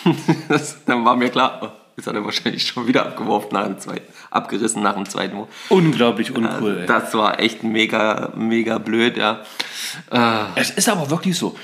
[0.49, 3.79] das, dann war mir klar, oh, jetzt hat er wahrscheinlich schon wieder abgeworfen nach dem
[3.79, 5.47] zweiten, abgerissen nach dem zweiten Mal.
[5.69, 6.79] Unglaublich uncool.
[6.79, 6.85] ey.
[6.87, 9.41] Das war echt mega, mega blöd, ja.
[10.55, 11.55] Es ist aber wirklich so.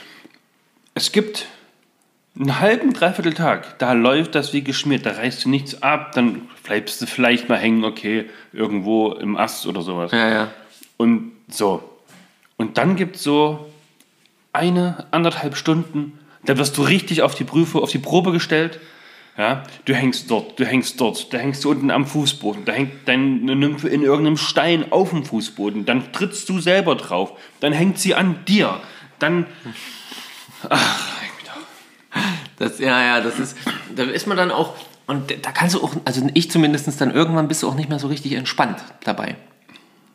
[0.94, 1.48] Es gibt
[2.40, 6.42] einen halben, dreiviertel Tag, da läuft das wie geschmiert, da reißt du nichts ab, dann
[6.64, 10.12] bleibst du vielleicht mal hängen, okay, irgendwo im Ast oder sowas.
[10.12, 10.52] Ja, ja.
[10.98, 11.84] Und so.
[12.58, 13.72] Und dann gibt es so
[14.54, 18.80] eine, anderthalb Stunden, da wirst du richtig auf die Prüfe, auf die Probe gestellt.
[19.38, 23.08] Ja, du hängst dort, du hängst dort, da hängst du unten am Fußboden, da hängt
[23.08, 28.00] deine Nymphe in irgendeinem Stein auf dem Fußboden, dann trittst du selber drauf, dann hängt
[28.00, 28.80] sie an dir,
[29.20, 29.46] dann.
[30.70, 31.17] Ach,
[32.58, 33.58] Das, ja, ja, das ist,
[33.96, 37.48] da ist man dann auch, und da kannst du auch, also ich zumindest dann irgendwann
[37.48, 39.36] bist du auch nicht mehr so richtig entspannt dabei.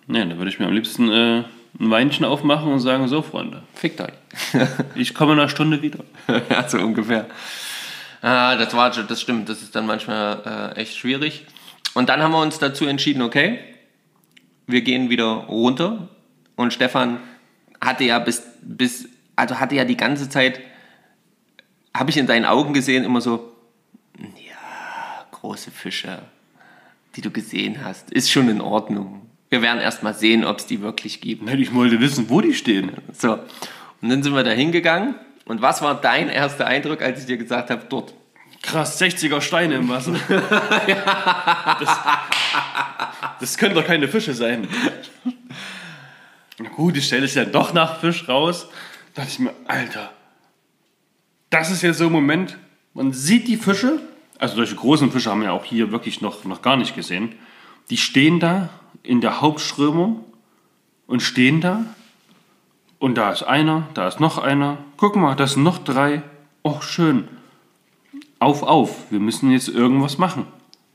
[0.08, 1.44] Ja, da würde ich mir am liebsten äh,
[1.78, 4.12] ein Weinchen aufmachen und sagen, so Freunde, Fickt euch.
[4.94, 6.00] ich komme in einer Stunde wieder.
[6.50, 7.26] ja, so ungefähr.
[8.20, 11.46] Ah, das war, das stimmt, das ist dann manchmal äh, echt schwierig.
[11.94, 13.58] Und dann haben wir uns dazu entschieden, okay,
[14.66, 16.08] wir gehen wieder runter.
[16.56, 17.18] Und Stefan
[17.80, 20.60] hatte ja bis, bis also hatte ja die ganze Zeit,
[21.94, 23.52] habe ich in deinen Augen gesehen, immer so,
[24.18, 26.20] ja, große Fische,
[27.16, 29.22] die du gesehen hast, ist schon in Ordnung.
[29.50, 31.42] Wir werden erst mal sehen, ob es die wirklich gibt.
[31.42, 32.92] Nein, ich wollte wissen, wo die stehen.
[33.12, 33.38] So,
[34.00, 35.14] und dann sind wir da hingegangen.
[35.44, 38.14] Und was war dein erster Eindruck, als ich dir gesagt habe, dort?
[38.62, 40.12] Krass, 60er Steine im Wasser.
[41.80, 41.98] das,
[43.40, 44.68] das können doch keine Fische sein.
[46.58, 48.68] Na gut, ich stelle es ja doch nach Fisch raus.
[49.14, 50.12] Da dachte ich mir, Alter,
[51.52, 52.56] das ist jetzt so ein Moment,
[52.94, 54.00] man sieht die Fische,
[54.38, 57.34] also solche großen Fische haben wir auch hier wirklich noch, noch gar nicht gesehen,
[57.90, 58.70] die stehen da
[59.02, 60.24] in der Hauptströmung
[61.06, 61.84] und stehen da
[62.98, 64.78] und da ist einer, da ist noch einer.
[64.96, 66.22] Guck mal, das sind noch drei.
[66.64, 67.28] Och, schön.
[68.38, 70.46] Auf, auf, wir müssen jetzt irgendwas machen.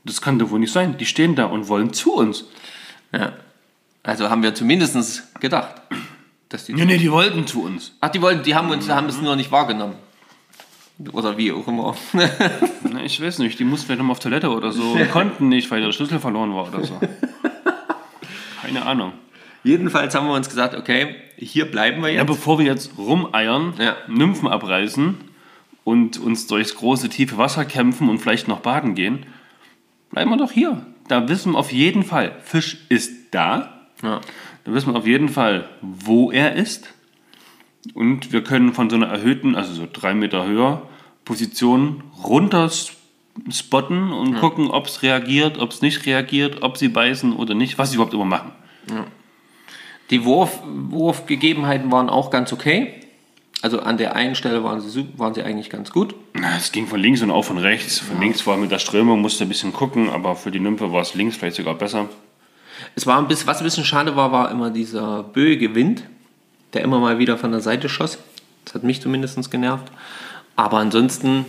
[0.04, 0.96] Das kann doch wohl nicht sein.
[0.98, 2.46] Die stehen da und wollen zu uns.
[3.12, 3.32] Ja.
[4.02, 5.82] Also haben wir zumindest gedacht,
[6.48, 6.72] dass die.
[6.72, 7.92] Nee, nee, die wollten zu uns.
[8.00, 9.94] Ach, die wollten, die haben uns, haben es nur nicht wahrgenommen.
[11.12, 11.94] Oder wie auch immer.
[12.82, 14.82] Na, ich weiß nicht, die mussten vielleicht nochmal auf Toilette oder so.
[14.92, 16.98] und Konnten nicht, weil der Schlüssel verloren war oder so.
[18.62, 19.12] Keine Ahnung.
[19.64, 22.26] Jedenfalls haben wir uns gesagt, okay, hier bleiben wir Ja, jetzt.
[22.26, 23.96] bevor wir jetzt rumeiern, Ja.
[24.08, 25.16] Nymphen abreißen
[25.84, 29.26] und uns durchs große, tiefe Wasser kämpfen und vielleicht noch baden gehen,
[30.10, 30.84] bleiben wir doch hier.
[31.08, 33.86] Da wissen wir auf jeden Fall, Fisch ist da.
[34.02, 34.20] Ja.
[34.64, 36.92] Da wissen wir auf jeden Fall, wo er ist.
[37.94, 40.82] Und wir können von so einer erhöhten, also so drei Meter höher,
[41.24, 42.70] Position runter
[43.50, 47.78] spotten und gucken, ob es reagiert, ob es nicht reagiert, ob sie beißen oder nicht,
[47.78, 48.52] was sie überhaupt immer machen.
[50.10, 52.94] Die Wurf, Wurfgegebenheiten waren auch ganz okay.
[53.60, 56.14] Also an der einen Stelle waren sie, waren sie eigentlich ganz gut.
[56.56, 57.98] Es ging von links und auch von rechts.
[57.98, 61.02] Von links war mit der Strömung, musste ein bisschen gucken, aber für die Nymphe war
[61.02, 62.08] es links vielleicht sogar besser.
[62.94, 66.04] Es war ein bisschen, was ein bisschen schade war, war immer dieser böige Wind,
[66.74, 68.18] der immer mal wieder von der Seite schoss.
[68.64, 69.90] Das hat mich zumindest genervt.
[70.56, 71.46] Aber ansonsten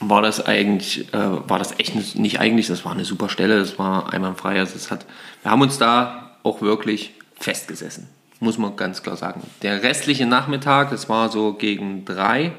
[0.00, 3.78] war das eigentlich, äh, war das echt nicht eigentlich, das war eine super Stelle, das
[3.78, 4.58] war einwandfrei.
[4.58, 5.06] Also es hat,
[5.42, 8.08] wir haben uns da auch wirklich festgesessen,
[8.40, 9.42] muss man ganz klar sagen.
[9.62, 12.52] Der restliche Nachmittag, das war so gegen drei,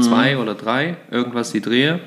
[0.00, 2.00] zwei oder drei, irgendwas die Drehe.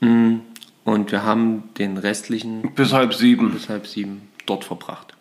[0.00, 0.36] Mm,
[0.84, 3.52] Und wir haben den restlichen Bis halb sieben.
[3.52, 5.14] bis halb sieben dort verbracht.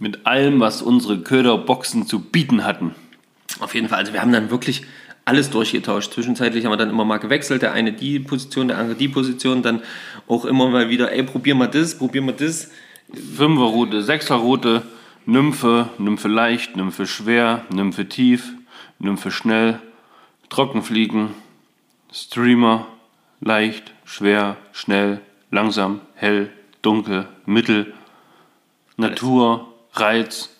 [0.00, 2.94] Mit allem, was unsere Köderboxen zu bieten hatten.
[3.60, 4.82] Auf jeden Fall, also wir haben dann wirklich
[5.26, 6.12] alles durchgetauscht.
[6.12, 9.62] Zwischenzeitlich haben wir dann immer mal gewechselt, der eine die Position, der andere die Position,
[9.62, 9.82] dann
[10.26, 12.70] auch immer mal wieder, ey, probier mal das, probier mal das.
[13.36, 14.82] Fünferroute, Sechserroute,
[15.26, 18.54] Nymphe, Nymphe leicht, Nymphe schwer, Nymphe tief,
[18.98, 19.80] Nymphe schnell,
[20.48, 21.28] Trockenfliegen,
[22.10, 22.86] Streamer,
[23.40, 25.20] leicht, schwer, schnell,
[25.50, 27.92] langsam, hell, dunkel, mittel,
[28.96, 30.50] Natur, Reiz,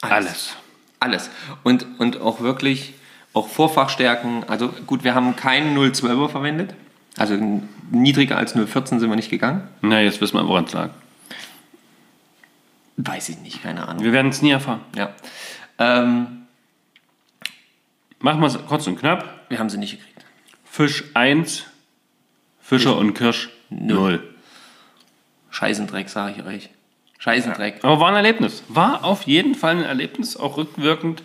[0.00, 0.56] alles.
[1.00, 1.30] Alles.
[1.62, 2.94] Und, und auch wirklich,
[3.32, 6.74] auch Vorfachstärken, also gut, wir haben keinen 012er verwendet,
[7.16, 7.36] also
[7.90, 9.68] niedriger als 014 sind wir nicht gegangen.
[9.80, 10.90] Na, jetzt wissen wir, woran es lag.
[12.96, 14.04] Weiß ich nicht, keine Ahnung.
[14.04, 14.80] Wir werden es nie erfahren.
[14.96, 15.14] Ja.
[15.78, 16.42] Ähm,
[18.20, 19.46] Machen wir es kurz und knapp.
[19.48, 20.24] wir haben sie nicht gekriegt.
[20.64, 21.64] Fisch 1,
[22.60, 24.22] Fischer und Kirsch 0.
[25.50, 26.70] Scheißendreck, sage ich euch.
[27.22, 27.78] Scheißendreck.
[27.82, 28.64] Aber war ein Erlebnis.
[28.68, 31.22] War auf jeden Fall ein Erlebnis, auch rückwirkend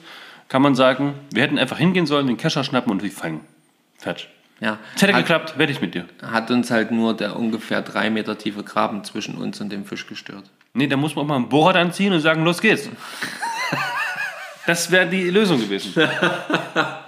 [0.48, 3.42] kann man sagen, wir hätten einfach hingehen sollen, den Kescher schnappen und sie fangen.
[3.98, 4.30] Fertig.
[4.62, 4.78] Ja.
[4.96, 6.06] Es hätte Hat, geklappt, werde ich mit dir.
[6.22, 10.08] hat uns halt nur der ungefähr drei Meter tiefe Graben zwischen uns und dem Fisch
[10.08, 10.46] gestört.
[10.74, 12.90] Nee, da muss man auch mal einen Bohrer anziehen und sagen, los geht's.
[14.66, 15.94] Das wäre die Lösung gewesen.
[15.96, 17.04] Da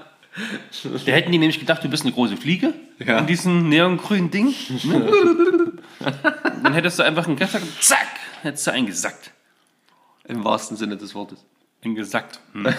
[1.12, 2.74] hätten die nämlich gedacht, du bist eine große Fliege
[3.06, 3.20] Ja.
[3.20, 4.54] in diesem neongrünen Ding.
[4.84, 5.12] Ne?
[6.64, 8.08] Dann hättest du einfach einen Gasser, zack,
[8.42, 9.32] hättest du eingesackt.
[10.26, 11.44] Im wahrsten Sinne des Wortes.
[11.84, 12.40] Eingesackt.
[12.54, 12.68] Hm.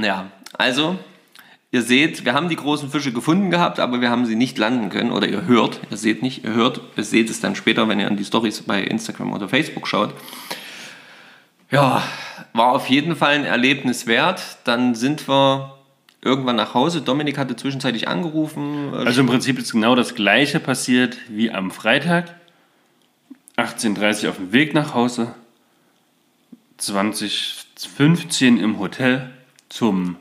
[0.00, 0.98] Ja, also,
[1.70, 4.90] ihr seht, wir haben die großen Fische gefunden gehabt, aber wir haben sie nicht landen
[4.90, 5.12] können.
[5.12, 8.06] Oder ihr hört, ihr seht nicht, ihr hört, ihr seht es dann später, wenn ihr
[8.06, 10.14] an die Stories bei Instagram oder Facebook schaut.
[11.70, 12.02] Ja,
[12.52, 14.58] war auf jeden Fall ein Erlebnis wert.
[14.64, 15.74] Dann sind wir
[16.22, 17.02] irgendwann nach Hause.
[17.02, 18.94] Dominik hatte zwischenzeitlich angerufen.
[18.94, 22.34] Also im Prinzip ist genau das gleiche passiert wie am Freitag.
[23.56, 25.34] 18.30 Uhr auf dem Weg nach Hause.
[26.78, 29.30] 2015 im Hotel
[29.68, 30.16] zum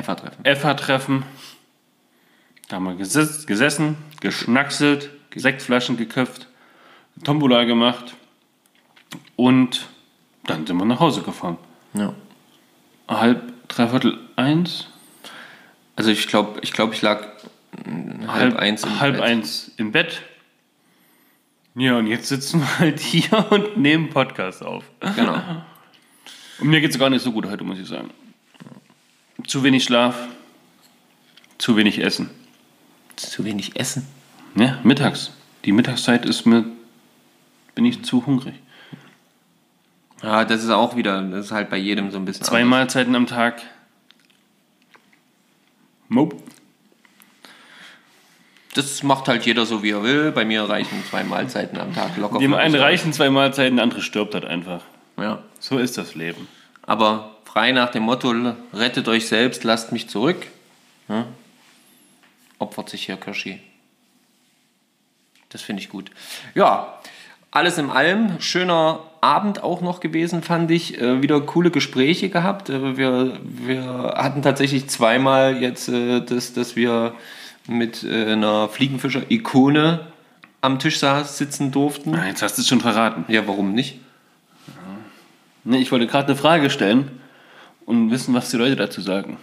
[0.00, 0.44] FA-Treffen.
[0.44, 1.22] FH-Treffen.
[2.68, 6.48] Da haben wir geses gesessen, geschnackselt, Sektflaschen geköpft,
[7.24, 8.14] Tombola gemacht
[9.36, 9.86] und
[10.44, 11.58] dann sind wir nach Hause gefahren.
[11.92, 12.14] Ja.
[13.08, 14.88] Halb, dreiviertel eins,
[15.96, 17.26] Also ich glaube, ich, glaub, ich lag
[17.84, 19.22] mm, halb, eins im halb Bett.
[19.24, 20.22] eins im Bett.
[21.76, 24.84] Ja, und jetzt sitzen wir halt hier und nehmen Podcast auf.
[25.16, 25.40] Genau.
[26.60, 28.10] Und mir geht es gar nicht so gut heute, muss ich sagen.
[29.44, 30.14] Zu wenig Schlaf,
[31.58, 32.30] zu wenig Essen.
[33.16, 34.06] Zu wenig Essen.
[34.54, 35.32] Ja, mittags.
[35.64, 36.64] Die Mittagszeit ist mir,
[37.74, 38.54] bin ich zu hungrig.
[40.22, 42.70] Ja, das ist auch wieder, das ist halt bei jedem so ein bisschen Zwei anders.
[42.70, 43.60] Mahlzeiten am Tag.
[46.08, 46.36] Nope.
[48.74, 50.32] Das macht halt jeder so, wie er will.
[50.32, 52.40] Bei mir reichen zwei Mahlzeiten am Tag locker.
[52.40, 54.82] Dem einen reichen zwei Mahlzeiten, der andere stirbt halt einfach.
[55.16, 55.42] Ja.
[55.60, 56.48] So ist das Leben.
[56.82, 58.34] Aber frei nach dem Motto,
[58.72, 60.46] rettet euch selbst, lasst mich zurück.
[61.08, 61.26] Ja.
[62.58, 63.60] Opfert sich hier Kirschi.
[65.50, 66.10] Das finde ich gut.
[66.56, 66.98] Ja,
[67.52, 71.00] alles in allem, schöner Abend auch noch gewesen, fand ich.
[71.00, 72.68] Äh, wieder coole Gespräche gehabt.
[72.68, 77.14] Äh, wir, wir hatten tatsächlich zweimal jetzt äh, das, dass wir
[77.66, 80.00] mit äh, einer Fliegenfischer-Ikone
[80.60, 82.14] am Tisch saß, sitzen durften.
[82.14, 83.24] Ah, Jetzt hast du es schon verraten.
[83.28, 83.98] Ja, warum nicht?
[85.64, 87.10] Nee, ich wollte gerade eine Frage stellen
[87.86, 89.38] und wissen, was die Leute dazu sagen.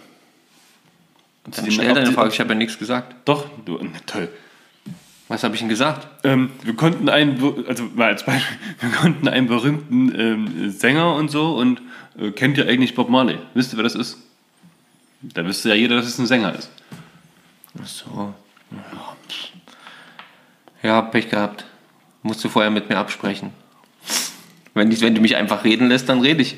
[1.44, 3.16] Dann stell deine Frage, ich habe ja nichts gesagt.
[3.24, 4.28] Doch, du, na, toll.
[5.32, 6.06] Was habe ich denn gesagt?
[6.24, 11.30] Ähm, wir konnten einen, also mal als Beispiel, wir konnten einen berühmten ähm, Sänger und
[11.30, 11.80] so und
[12.18, 13.38] äh, kennt ihr eigentlich Bob Marley?
[13.54, 14.18] Wisst ihr, wer das ist?
[15.22, 16.70] Da wüsste ja jeder, dass es ein Sänger ist.
[17.82, 18.34] Ach so.
[20.82, 21.64] Ja, Pech gehabt.
[22.22, 23.54] Musst du vorher mit mir absprechen.
[24.74, 26.56] Wenn, ich, wenn du mich einfach reden lässt, dann rede ich.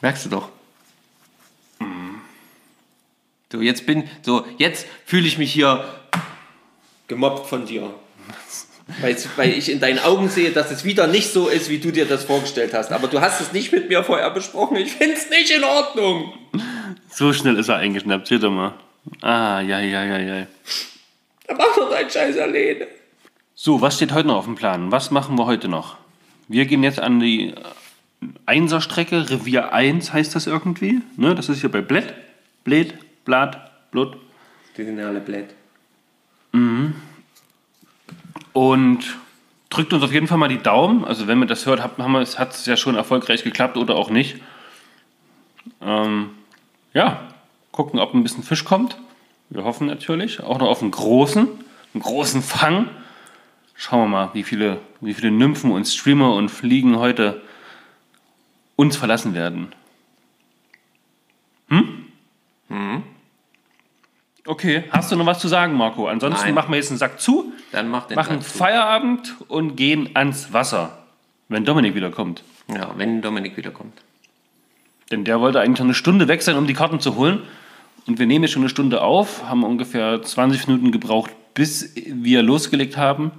[0.00, 0.48] Merkst du doch.
[3.50, 5.84] So, jetzt bin, so, jetzt fühle ich mich hier
[7.06, 7.94] gemobbt von dir.
[9.00, 11.90] Weil, weil ich in deinen Augen sehe, dass es wieder nicht so ist, wie du
[11.90, 12.92] dir das vorgestellt hast.
[12.92, 14.76] Aber du hast es nicht mit mir vorher besprochen.
[14.76, 16.34] Ich finde es nicht in Ordnung.
[17.10, 18.74] So schnell ist er eingeschnappt, seht ihr mal.
[19.22, 20.46] Ah, ja, ja, ja, ja.
[21.46, 22.86] Dann mach doch deinen Scheiß alleine.
[23.54, 24.92] So, was steht heute noch auf dem Plan?
[24.92, 25.96] Was machen wir heute noch?
[26.46, 27.54] Wir gehen jetzt an die
[28.44, 31.00] Einserstrecke, Revier 1 heißt das irgendwie.
[31.16, 31.34] Ne?
[31.34, 32.14] Das ist hier bei Bled.
[32.64, 32.94] Bled,
[33.24, 34.16] Blatt, Blut.
[34.76, 35.20] Die sind ja alle
[36.52, 36.94] blöd.
[38.52, 39.04] Und
[39.68, 41.04] drückt uns auf jeden Fall mal die Daumen.
[41.04, 41.98] Also wenn man das hört, hat,
[42.52, 44.40] es ja schon erfolgreich geklappt oder auch nicht.
[45.82, 46.30] Ähm,
[46.94, 47.28] ja,
[47.72, 48.96] gucken, ob ein bisschen Fisch kommt.
[49.50, 50.40] Wir hoffen natürlich.
[50.40, 51.48] Auch noch auf einen großen,
[51.94, 52.88] einen großen Fang.
[53.74, 57.42] Schauen wir mal, wie viele, wie viele Nymphen und Streamer und Fliegen heute
[58.76, 59.72] uns verlassen werden.
[61.68, 62.06] Hm?
[64.46, 66.06] Okay, hast du noch was zu sagen, Marco?
[66.06, 66.54] Ansonsten Nein.
[66.54, 68.58] machen wir jetzt einen Sack zu Dann mach den machen Sack zu.
[68.58, 70.98] Feierabend und gehen ans Wasser,
[71.48, 72.42] wenn Dominik wiederkommt.
[72.68, 74.00] Ja, wenn Dominik wiederkommt.
[75.10, 77.42] Denn der wollte eigentlich noch eine Stunde weg sein, um die Karten zu holen.
[78.06, 82.42] Und wir nehmen jetzt schon eine Stunde auf, haben ungefähr 20 Minuten gebraucht, bis wir
[82.42, 83.32] losgelegt haben.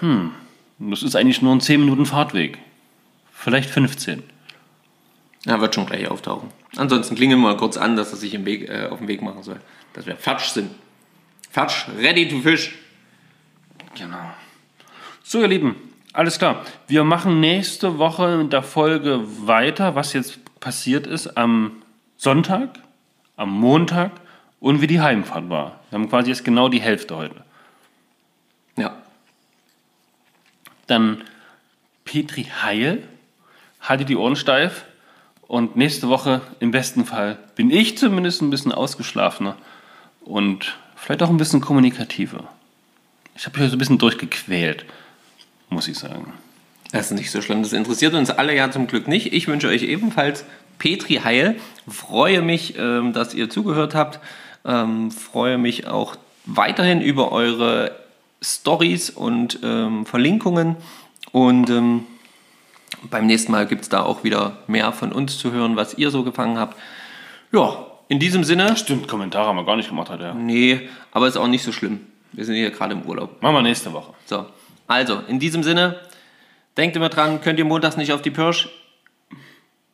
[0.00, 0.32] Hm,
[0.78, 2.58] das ist eigentlich nur ein 10 Minuten Fahrtweg.
[3.32, 4.22] Vielleicht 15.
[5.44, 6.50] Er wird schon gleich auftauchen.
[6.76, 9.22] Ansonsten klingeln wir mal kurz an, dass er sich im Weg, äh, auf den Weg
[9.22, 9.60] machen soll.
[9.92, 10.70] Dass wir fertig sind.
[11.50, 12.74] Fertig, ready to fish.
[13.96, 14.32] Genau.
[15.22, 15.76] So, ihr Lieben,
[16.12, 16.64] alles klar.
[16.86, 21.82] Wir machen nächste Woche mit der Folge weiter, was jetzt passiert ist am
[22.16, 22.78] Sonntag,
[23.36, 24.12] am Montag
[24.60, 25.80] und wie die Heimfahrt war.
[25.90, 27.44] Wir haben quasi jetzt genau die Hälfte heute.
[28.76, 28.96] Ja.
[30.86, 31.24] Dann
[32.04, 33.08] Petri Heil
[33.80, 34.84] hatte die Ohren steif
[35.46, 39.56] Und nächste Woche, im besten Fall, bin ich zumindest ein bisschen ausgeschlafener
[40.24, 42.44] und vielleicht auch ein bisschen kommunikativer.
[43.34, 44.84] Ich habe mich so ein bisschen durchgequält,
[45.68, 46.32] muss ich sagen.
[46.92, 47.62] Das ist nicht so schlimm.
[47.62, 49.32] Das interessiert uns alle ja zum Glück nicht.
[49.32, 50.44] Ich wünsche euch ebenfalls
[50.78, 51.56] Petri Heil.
[51.88, 54.20] Freue mich, ähm, dass ihr zugehört habt.
[54.64, 57.96] Ähm, freue mich auch weiterhin über eure
[58.42, 60.76] Stories und ähm, Verlinkungen.
[61.32, 61.70] Und
[63.10, 66.10] beim nächsten Mal gibt es da auch wieder mehr von uns zu hören, was ihr
[66.10, 66.78] so gefangen habt.
[67.52, 68.76] Ja, in diesem Sinne.
[68.76, 70.34] Stimmt, Kommentare haben wir gar nicht gemacht heute.
[70.34, 72.00] Nee, aber ist auch nicht so schlimm.
[72.32, 73.42] Wir sind hier gerade im Urlaub.
[73.42, 74.14] Machen wir nächste Woche.
[74.26, 74.46] So,
[74.86, 76.00] also in diesem Sinne,
[76.76, 78.68] denkt immer dran, könnt ihr montags nicht auf die Pirsch.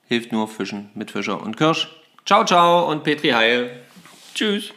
[0.07, 1.89] Hilft nur Fischen mit Fischer und Kirsch.
[2.25, 3.83] Ciao, ciao und Petri Heil.
[4.35, 4.73] Tschüss.